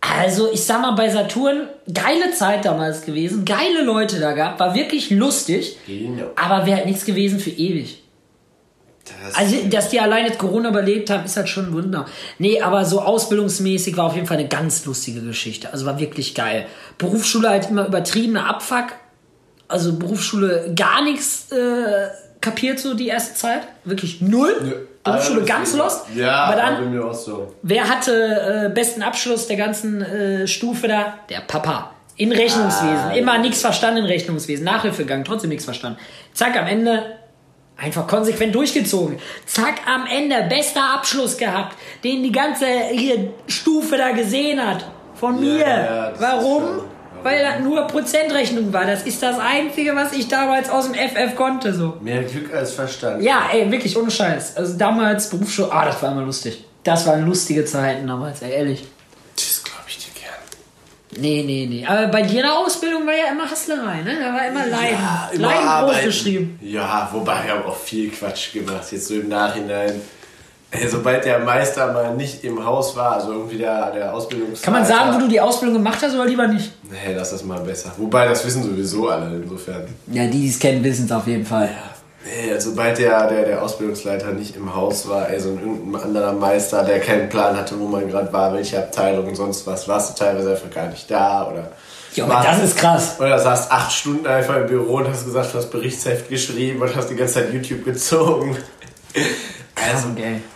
[0.00, 4.74] Also, ich sag mal, bei Saturn, geile Zeit damals gewesen, geile Leute da gab, war
[4.74, 6.26] wirklich lustig, Genau.
[6.36, 8.02] aber wäre halt nichts gewesen für ewig.
[9.04, 12.06] Das- Also, dass die allein jetzt Corona überlebt haben, ist halt schon ein Wunder.
[12.38, 15.72] Nee, aber so ausbildungsmäßig war auf jeden Fall eine ganz lustige Geschichte.
[15.72, 16.66] Also war wirklich geil.
[16.98, 18.86] Berufsschule halt immer übertriebener Abfuck.
[19.68, 22.08] Also Berufsschule gar nichts äh,
[22.44, 23.62] kapiert so die erste Zeit.
[23.84, 24.86] Wirklich null.
[25.02, 26.06] Berufsschule Also, ganz lost.
[26.14, 27.54] Ja, aber dann, mir auch so.
[27.62, 31.14] wer hatte äh, besten Abschluss der ganzen äh, Stufe da?
[31.28, 31.90] Der Papa.
[32.16, 32.96] In Rechnungswesen.
[33.10, 34.64] Ah, Immer nichts verstanden in Rechnungswesen.
[34.64, 35.98] Nachhilfe gegangen, trotzdem nichts verstanden.
[36.32, 37.02] Zack, am Ende
[37.76, 39.18] einfach konsequent durchgezogen.
[39.46, 44.84] Zack, am Ende bester Abschluss gehabt, den die ganze hier Stufe da gesehen hat.
[45.16, 45.58] Von Ja, mir.
[45.66, 46.62] ja, Warum?
[47.24, 48.84] Weil das nur Prozentrechnung war.
[48.84, 51.72] Das ist das Einzige, was ich damals aus dem FF konnte.
[51.72, 51.96] So.
[52.02, 53.22] Mehr Glück als Verstand.
[53.22, 54.58] Ja, ey, wirklich ohne Scheiß.
[54.58, 56.62] Also damals Berufsschule, ah, das war immer lustig.
[56.82, 58.84] Das waren lustige Zeiten damals, ey, ehrlich.
[59.36, 61.22] Das glaube ich dir gern.
[61.22, 61.86] Nee, nee, nee.
[61.86, 64.18] Aber bei dir in der Ausbildung war ja immer Hasslerei, ne?
[64.20, 64.98] Da war immer Leiden.
[65.00, 65.94] Ja, immer Leiden arbeiten.
[65.94, 66.58] großgeschrieben.
[66.60, 69.98] Ja, wobei ich habe auch viel Quatsch gemacht, jetzt so im Nachhinein.
[70.88, 74.62] Sobald der Meister mal nicht im Haus war, also irgendwie der, der Ausbildungsleiter...
[74.62, 76.72] Kann man sagen, wo du die Ausbildung gemacht hast oder lieber nicht?
[76.90, 77.92] Nee, lass das mal besser.
[77.96, 79.86] Wobei, das wissen sowieso alle, insofern.
[80.08, 81.70] Ja, die, die es kennen, wissen es auf jeden Fall.
[82.24, 86.02] Nee, also sobald der, der, der Ausbildungsleiter nicht im Haus war, ey, so ein irgendein
[86.02, 89.86] anderer Meister, der keinen Plan hatte, wo man gerade war, welche Abteilung und sonst was,
[89.88, 91.70] warst du teilweise einfach gar nicht da oder...
[92.14, 93.16] Ja, aber das ist krass.
[93.18, 96.94] Oder saßt acht Stunden einfach im Büro und hast gesagt, du hast Berichtsheft geschrieben und
[96.94, 98.56] hast die ganze Zeit YouTube gezogen.
[99.92, 100.08] Also,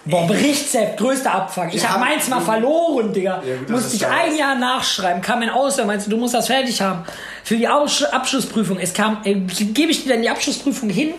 [0.05, 1.69] Boah, Berichtsheft, größter Abfuck.
[1.73, 1.91] Ich Ja.
[1.95, 3.43] hab meins mal verloren, Digga.
[3.47, 4.37] Ja, gut, Musste ich ein.
[4.37, 5.21] Jahr nachschreiben.
[5.23, 7.05] Kam ein Auswahl, meinst du, du musst das fertig haben.
[7.45, 8.79] Für die Aus Abschlussprüfung.
[8.79, 11.15] Es kam, äh, gebe ich dir dann die Abschlussprüfung hin?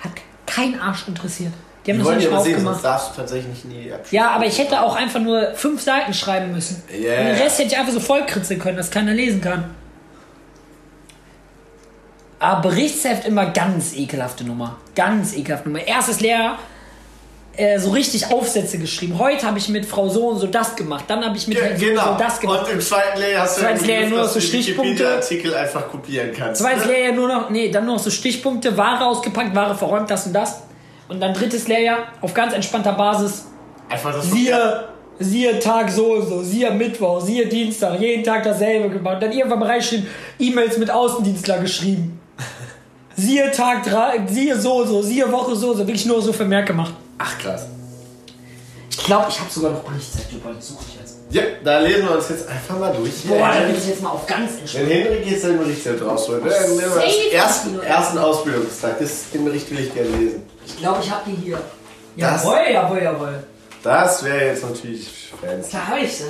[0.00, 0.12] Hat
[0.46, 1.52] kein Arsch interessiert.
[1.86, 2.84] Die haben die das nicht aber sehen, sonst aufgemacht.
[2.84, 4.12] darfst du tatsächlich nicht in die Abschluss.
[4.12, 6.82] Ja, aber ich hätte auch einfach nur fünf Seiten schreiben müssen.
[6.90, 7.18] Ja.
[7.20, 9.64] Und den Rest hätte ich einfach so vollkritzeln können, dass keiner lesen kann.
[12.38, 14.76] Aber Berichtsheft immer ganz ekelhafte Nummer.
[14.94, 15.86] Ganz ekelhafte Nummer.
[15.86, 16.58] Erstes Lehrjahr
[17.60, 19.18] äh, so richtig Aufsätze geschrieben.
[19.18, 21.04] Heute habe ich mit Frau so und so das gemacht.
[21.08, 22.12] Dann habe ich mit Herrn so und Genau.
[22.12, 22.66] so das gemacht.
[22.66, 24.90] Und im zweiten Lehrjahr hast du Zweites Lehrjahr Begriff, nur noch so du Stichpunkte.
[24.92, 26.62] Wikipedia-Artikel einfach kopieren kannst.
[26.62, 26.92] Zweites ne?
[26.92, 30.32] Lehrjahr nur noch, nee, dann nur noch so Stichpunkte, Ware ausgepackt, Ware verräumt, das und
[30.32, 30.62] das.
[31.08, 33.44] Und dann drittes Lehrjahr auf ganz entspannter Basis.
[33.90, 34.84] Einfach das Siehe,
[35.18, 39.22] siehe Tag so und so, siehe Mittwoch, siehe Dienstag, jeden Tag dasselbe gemacht.
[39.22, 40.06] Dann irgendwann reingeschrieben,
[40.38, 42.18] E-Mails mit Außendienstler geschrieben.
[43.16, 45.86] Siehe Tag 3, siehe so und so, siehe Woche so und so.
[45.86, 46.94] Wirklich nur so Vermerk gemacht.
[47.22, 47.66] Ach krass.
[48.90, 49.92] Ich glaube, ich habe sogar noch über
[50.54, 51.16] die suche ich jetzt.
[51.30, 53.12] Ja, da lesen wir uns jetzt einfach mal durch.
[53.24, 54.88] Boah, da bin ich jetzt mal auf ganz entspannt.
[54.88, 56.50] Wenn Henrik jetzt den Bericht rausholt, ne?
[56.50, 57.30] dann nehmen wir das Safe.
[57.32, 58.98] ersten, ersten Ausbildungstag.
[58.98, 60.42] Das, den Bericht will ich gerne lesen.
[60.66, 61.60] Ich glaube, ich habe die hier.
[62.16, 63.44] Das- Jawohl, jawohl, jawohl.
[63.82, 65.70] Das wäre jetzt natürlich fancy.
[65.70, 66.24] Klar habe ich sie.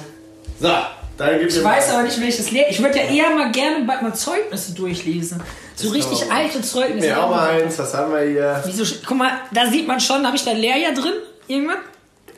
[0.61, 0.69] So,
[1.17, 2.69] dann gibt Ich weiß aber nicht, welches Lehr.
[2.69, 5.43] Ich würde ja eher mal gerne bald mal Zeugnisse durchlesen.
[5.81, 7.09] So richtig man alte Zeugnisse.
[7.09, 8.63] Ja, auch mal eins, was haben wir hier?
[8.67, 8.85] Wieso?
[9.07, 11.15] Guck mal, da sieht man schon, habe ich da Lehrjahr drin?
[11.47, 11.79] Irgendwann?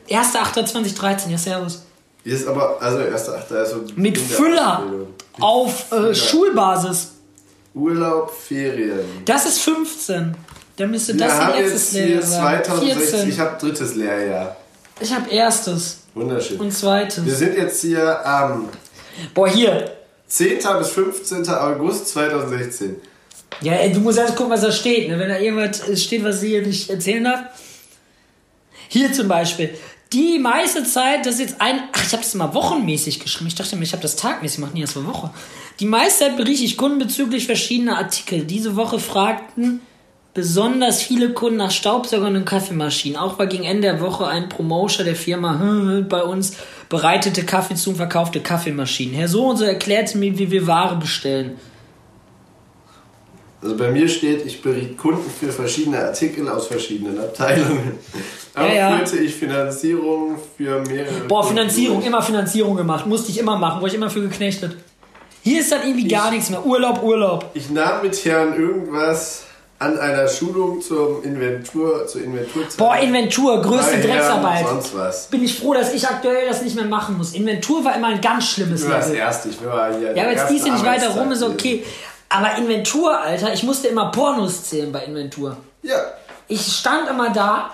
[0.09, 1.83] 1.8.2013, ja, servus.
[2.23, 4.83] Hier ist aber, also erster Achter, also Mit Füller
[5.39, 7.09] auf äh, Schulbasis.
[7.73, 8.99] Urlaub, Ferien.
[9.25, 10.35] Das ist 15.
[10.77, 12.63] Dann müsste Wir das jetzt erstes hier Lehrjahr sein.
[12.63, 13.29] 2016, 14.
[13.29, 14.55] ich habe drittes Lehrjahr.
[14.99, 16.59] Ich habe erstes Wunderschön.
[16.59, 17.37] und Wir zweites.
[17.39, 18.69] sind jetzt hier am
[19.33, 19.91] Boah, hier.
[20.27, 20.59] 10.
[20.79, 21.47] bis 15.
[21.49, 22.95] August 2016.
[23.61, 25.09] Ja, ey, du musst erst gucken, was da steht.
[25.09, 25.17] Ne?
[25.19, 27.41] Wenn da irgendwas äh, steht, was ich hier nicht erzählen darf.
[28.89, 29.71] Hier zum Beispiel.
[30.11, 31.83] Die meiste Zeit, das ist jetzt ein.
[31.91, 33.47] Ach, ich habe das mal wochenmäßig geschrieben.
[33.47, 34.73] Ich dachte mir, ich habe das tagmäßig gemacht.
[34.75, 35.31] Nee, das war Woche.
[35.79, 38.43] Die meiste Zeit berichte ich Kunden bezüglich verschiedener Artikel.
[38.43, 39.81] Diese Woche fragten
[40.33, 43.17] besonders viele Kunden nach Staubsaugern und Kaffeemaschinen.
[43.17, 46.57] Auch war gegen Ende der Woche ein Promoter der Firma bei uns
[46.89, 49.15] bereitete Kaffee zu und verkaufte Kaffeemaschinen.
[49.15, 51.57] Herr so und so erklärte mir, wie wir Ware bestellen.
[53.63, 57.97] Also bei mir steht, ich beriet Kunden für verschiedene Artikel aus verschiedenen Abteilungen.
[58.55, 58.97] Auch Ja, ja.
[58.97, 61.21] führte ich Finanzierung für mehrere.
[61.29, 62.07] Boah, Kunden Finanzierung, durch.
[62.07, 63.05] immer Finanzierung gemacht.
[63.05, 64.75] Musste ich immer machen, wurde ich immer für geknechtet.
[65.43, 66.65] Hier ist dann irgendwie gar nichts mehr.
[66.65, 67.51] Urlaub, Urlaub.
[67.53, 69.43] Ich nahm mit Herrn irgendwas
[69.79, 72.77] an einer Schulung zum Inventur, zur Inventurzeit.
[72.77, 74.65] Boah, Inventur, größte Drecksarbeit.
[74.67, 75.27] Sonst was.
[75.27, 77.33] Bin ich froh, dass ich aktuell das nicht mehr machen muss.
[77.33, 79.19] Inventur war immer ein ganz schlimmes Ich war das Level.
[79.19, 80.15] erste, ich war hier.
[80.15, 81.83] Ja, aber jetzt dies nicht weiter rum, ist okay.
[82.33, 85.55] Aber Inventur, Alter, ich musste immer Pornos zählen bei Inventur.
[85.83, 85.97] Ja,
[86.47, 87.69] Ich stand immer da.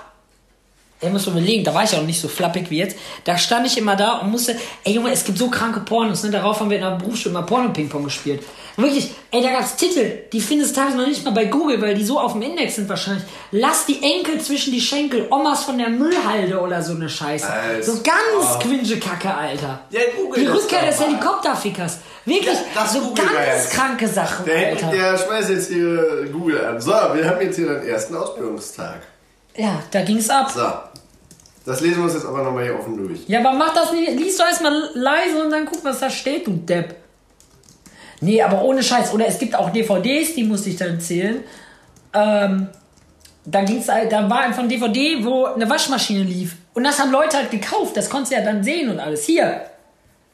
[1.01, 2.97] Ey, muss man überlegen, da war ich auch nicht so flappig wie jetzt.
[3.24, 6.30] Da stand ich immer da und musste, ey Junge, es gibt so kranke Pornos, ne?
[6.32, 8.43] Darauf haben wir in der Berufsschule mal Porno-Ping-Pong gespielt.
[8.76, 11.95] Wirklich, ey, da gab's Titel, die findest du teilweise noch nicht mal bei Google, weil
[11.95, 13.24] die so auf dem Index sind wahrscheinlich.
[13.51, 17.49] Lass die Enkel zwischen die Schenkel, Omas von der Müllhalde oder so eine Scheiße.
[17.49, 17.84] Alter.
[17.84, 19.82] So ganz quinge Kacke, Alter.
[19.91, 20.99] Ja, google Die Rückkehr des.
[20.99, 21.99] Helikopterfickers.
[22.30, 23.71] Wirklich, Ja, das so googeln wir ganz jetzt.
[23.73, 24.91] kranke Sachen, der, Alter.
[24.91, 26.80] der schmeißt jetzt hier Google an.
[26.80, 29.01] So, wir haben jetzt hier den ersten Ausbildungstag.
[29.55, 30.49] Ja, da ging's ab.
[30.51, 30.61] So,
[31.65, 33.19] das lesen wir uns jetzt aber nochmal hier offen durch.
[33.27, 34.11] Ja, aber mach das nicht.
[34.11, 36.95] Lies doch erstmal leise und dann guck, was da steht, du Depp.
[38.21, 39.13] Nee, aber ohne Scheiß.
[39.13, 41.43] Oder es gibt auch DVDs, die musste ich dann zählen.
[42.13, 42.67] Ähm,
[43.45, 46.55] da ging's, da war einfach ein DVD, wo eine Waschmaschine lief.
[46.73, 47.95] Und das haben Leute halt gekauft.
[47.97, 49.25] Das konntest du ja dann sehen und alles.
[49.25, 49.61] Hier.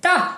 [0.02, 0.38] Da.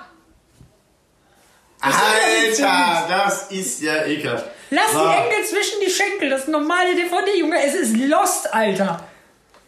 [1.93, 4.45] Alter, das ist ja ekelhaft.
[4.69, 4.99] Lass So.
[4.99, 6.29] die Enkel zwischen die Schenkel.
[6.29, 7.55] Das ist normale DVD, Junge.
[7.65, 9.01] Es ist Lost, Alter.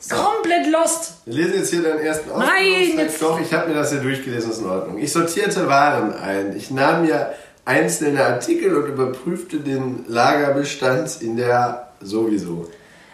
[0.09, 1.13] Komplett lost.
[1.25, 2.97] Wir lesen jetzt hier deinen ersten Nein, Ausbildungstext.
[2.99, 4.97] jetzt- Doch, ich habe mir das ja durchgelesen, ist in Ordnung.
[4.97, 6.55] Ich sortierte Waren ein.
[6.55, 7.33] Ich nahm mir
[7.65, 12.69] einzelne Artikel und überprüfte den Lagerbestand in der sowieso.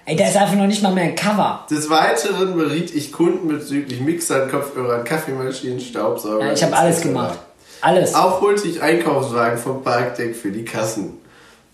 [0.06, 1.66] Ey, da ist einfach noch nicht mal mehr ein Cover.
[1.72, 6.46] Des Weiteren beriet ich Kunden bezüglich Mixern, Kopfhörern, Kaffeemaschinen, Staubsauger.
[6.46, 7.40] Ja, ich habe alles gemacht.
[7.86, 8.16] Alles.
[8.16, 11.20] Auch holte ich Einkaufswagen vom Parkdeck für die Kassen.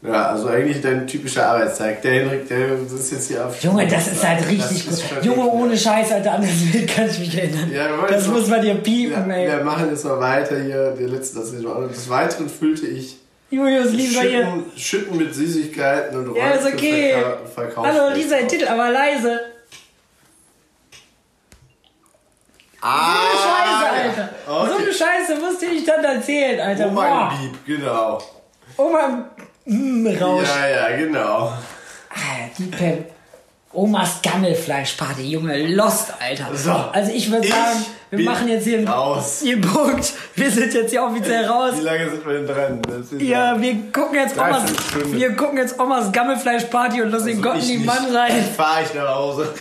[0.03, 2.01] Ja, also eigentlich dein typischer Arbeitstag.
[2.01, 3.61] Der Henrik, der ist jetzt hier auf.
[3.63, 4.99] Junge, das ist halt richtig gut.
[5.23, 7.71] Junge, ohne Scheiß, Alter, an das Bild kann ich mich erinnern.
[7.73, 9.47] Ja, das muss man dir piepen, Ja, ey.
[9.57, 10.91] wir machen jetzt mal weiter hier.
[10.99, 13.17] Der letzte, das ist noch- Des Weiteren füllte ich
[13.51, 14.43] Julius, lieber hier.
[14.45, 17.13] Schütten, Schütten mit Süßigkeiten und Ja, ist okay.
[17.13, 19.39] Verka- Verkaufs- Hallo, dieser Titel, aber leise.
[22.81, 24.29] Ah, So eine Scheiße, Alter.
[24.47, 24.69] Okay.
[24.69, 26.87] So eine Scheiße musste ich dann erzählen, Alter.
[26.87, 27.33] Oma Boah.
[27.43, 28.17] im Beep, genau.
[28.77, 29.25] Oma
[29.65, 30.47] mm, Rausch.
[30.47, 31.53] Ja, ja, genau.
[32.09, 33.11] Ah, die Pep.
[33.73, 36.47] Omas Gammelfleischparty, Junge, Lost, Alter.
[36.53, 36.71] So.
[36.91, 39.43] Also ich würde sagen, wir machen jetzt hier einen, raus.
[39.45, 40.11] einen Punkt.
[40.35, 41.75] Wir sind jetzt hier offiziell raus.
[41.77, 42.81] Wie lange sind wir denn dran?
[43.19, 44.63] Ja, wir gucken jetzt Omas,
[45.05, 47.77] wir gucken jetzt Omas Gammelfleischparty und lassen den Gott in Also die.
[47.77, 48.43] Mann rein.
[48.57, 49.53] Fahr ich nach Hause.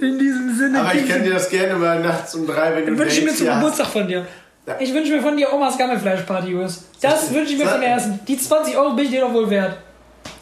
[0.00, 0.80] In diesem Sinne.
[0.80, 3.34] Aber ich kann dir das gerne mal nachts um drei, wenn du wünsche ich mir
[3.34, 3.56] zum hast.
[3.56, 4.26] Geburtstag von dir.
[4.66, 4.76] Ja.
[4.78, 6.84] Ich wünsche mir von dir Omas Gammelfleischparty, Julius.
[7.00, 8.20] Das wünsche ich mir von der ersten.
[8.26, 9.76] Die 20 Euro bin ich dir doch wohl wert.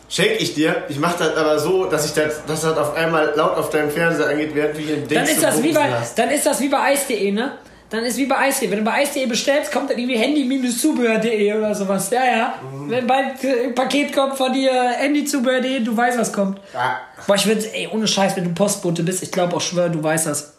[0.09, 0.85] Schenk ich dir.
[0.89, 3.91] Ich mach das aber so, dass ich das, dass das auf einmal laut auf deinem
[3.91, 6.69] Fernseher angeht, während du hier Dann denkst, ist, das wie bei, dann ist das wie
[6.69, 7.53] bei Eis.de, ne?
[7.93, 8.71] Dann ist wie bei Eis.de.
[8.71, 12.09] Wenn du bei Eis.de bestellst, kommt dann irgendwie Handy-Zubehör.de oder sowas.
[12.11, 12.55] Ja, ja.
[12.63, 12.91] Mhm.
[12.91, 16.59] Wenn bald äh, ein Paket kommt von dir, Handy-Zubehör.de, du weißt, was kommt.
[16.73, 17.03] Ja.
[17.27, 20.03] Boah, ich würde, ey, ohne Scheiß, wenn du Postbote bist, ich glaube auch schwör, du
[20.03, 20.55] weißt das.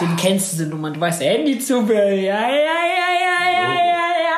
[0.00, 0.94] Den kennst du, diese Nummern.
[0.94, 2.10] Du weißt, Handy-Zubehör.
[2.10, 4.36] Ja, ja, ja, ja, ja, ja, ja.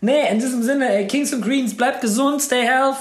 [0.00, 2.96] Nee, in diesem Sinne, ey, Kings und Queens, bleibt gesund, stay health.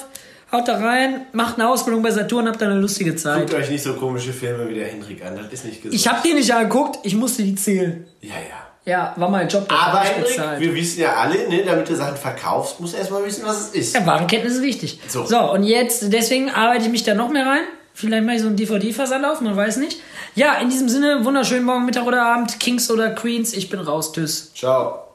[0.51, 3.47] Haut da rein, macht eine Ausbildung bei Saturn, habt da eine lustige Zeit.
[3.47, 5.93] Guckt euch nicht so komische Filme wie der Henrik an, das ist nicht gesund.
[5.93, 8.05] Ich hab die nicht angeguckt, ich musste die zählen.
[8.21, 8.67] ja, ja.
[8.83, 9.67] Ja, war mein Job.
[9.69, 13.45] Aber Henrik, wir wissen ja alle, ne, damit du Sachen verkaufst, musst du erstmal wissen,
[13.45, 13.93] was es ist.
[13.93, 14.99] Ja, Warenkenntnis ist wichtig.
[15.07, 15.23] So.
[15.23, 15.51] So.
[15.51, 17.61] und jetzt, deswegen arbeite ich mich da noch mehr rein.
[17.93, 20.01] Vielleicht mache ich so einen DVD-Versand auf, man weiß nicht.
[20.33, 23.53] Ja, in diesem Sinne, wunderschönen Morgen, Mittag oder Abend, Kings oder Queens.
[23.53, 24.51] Ich bin raus, tschüss.
[24.55, 25.10] Ciao.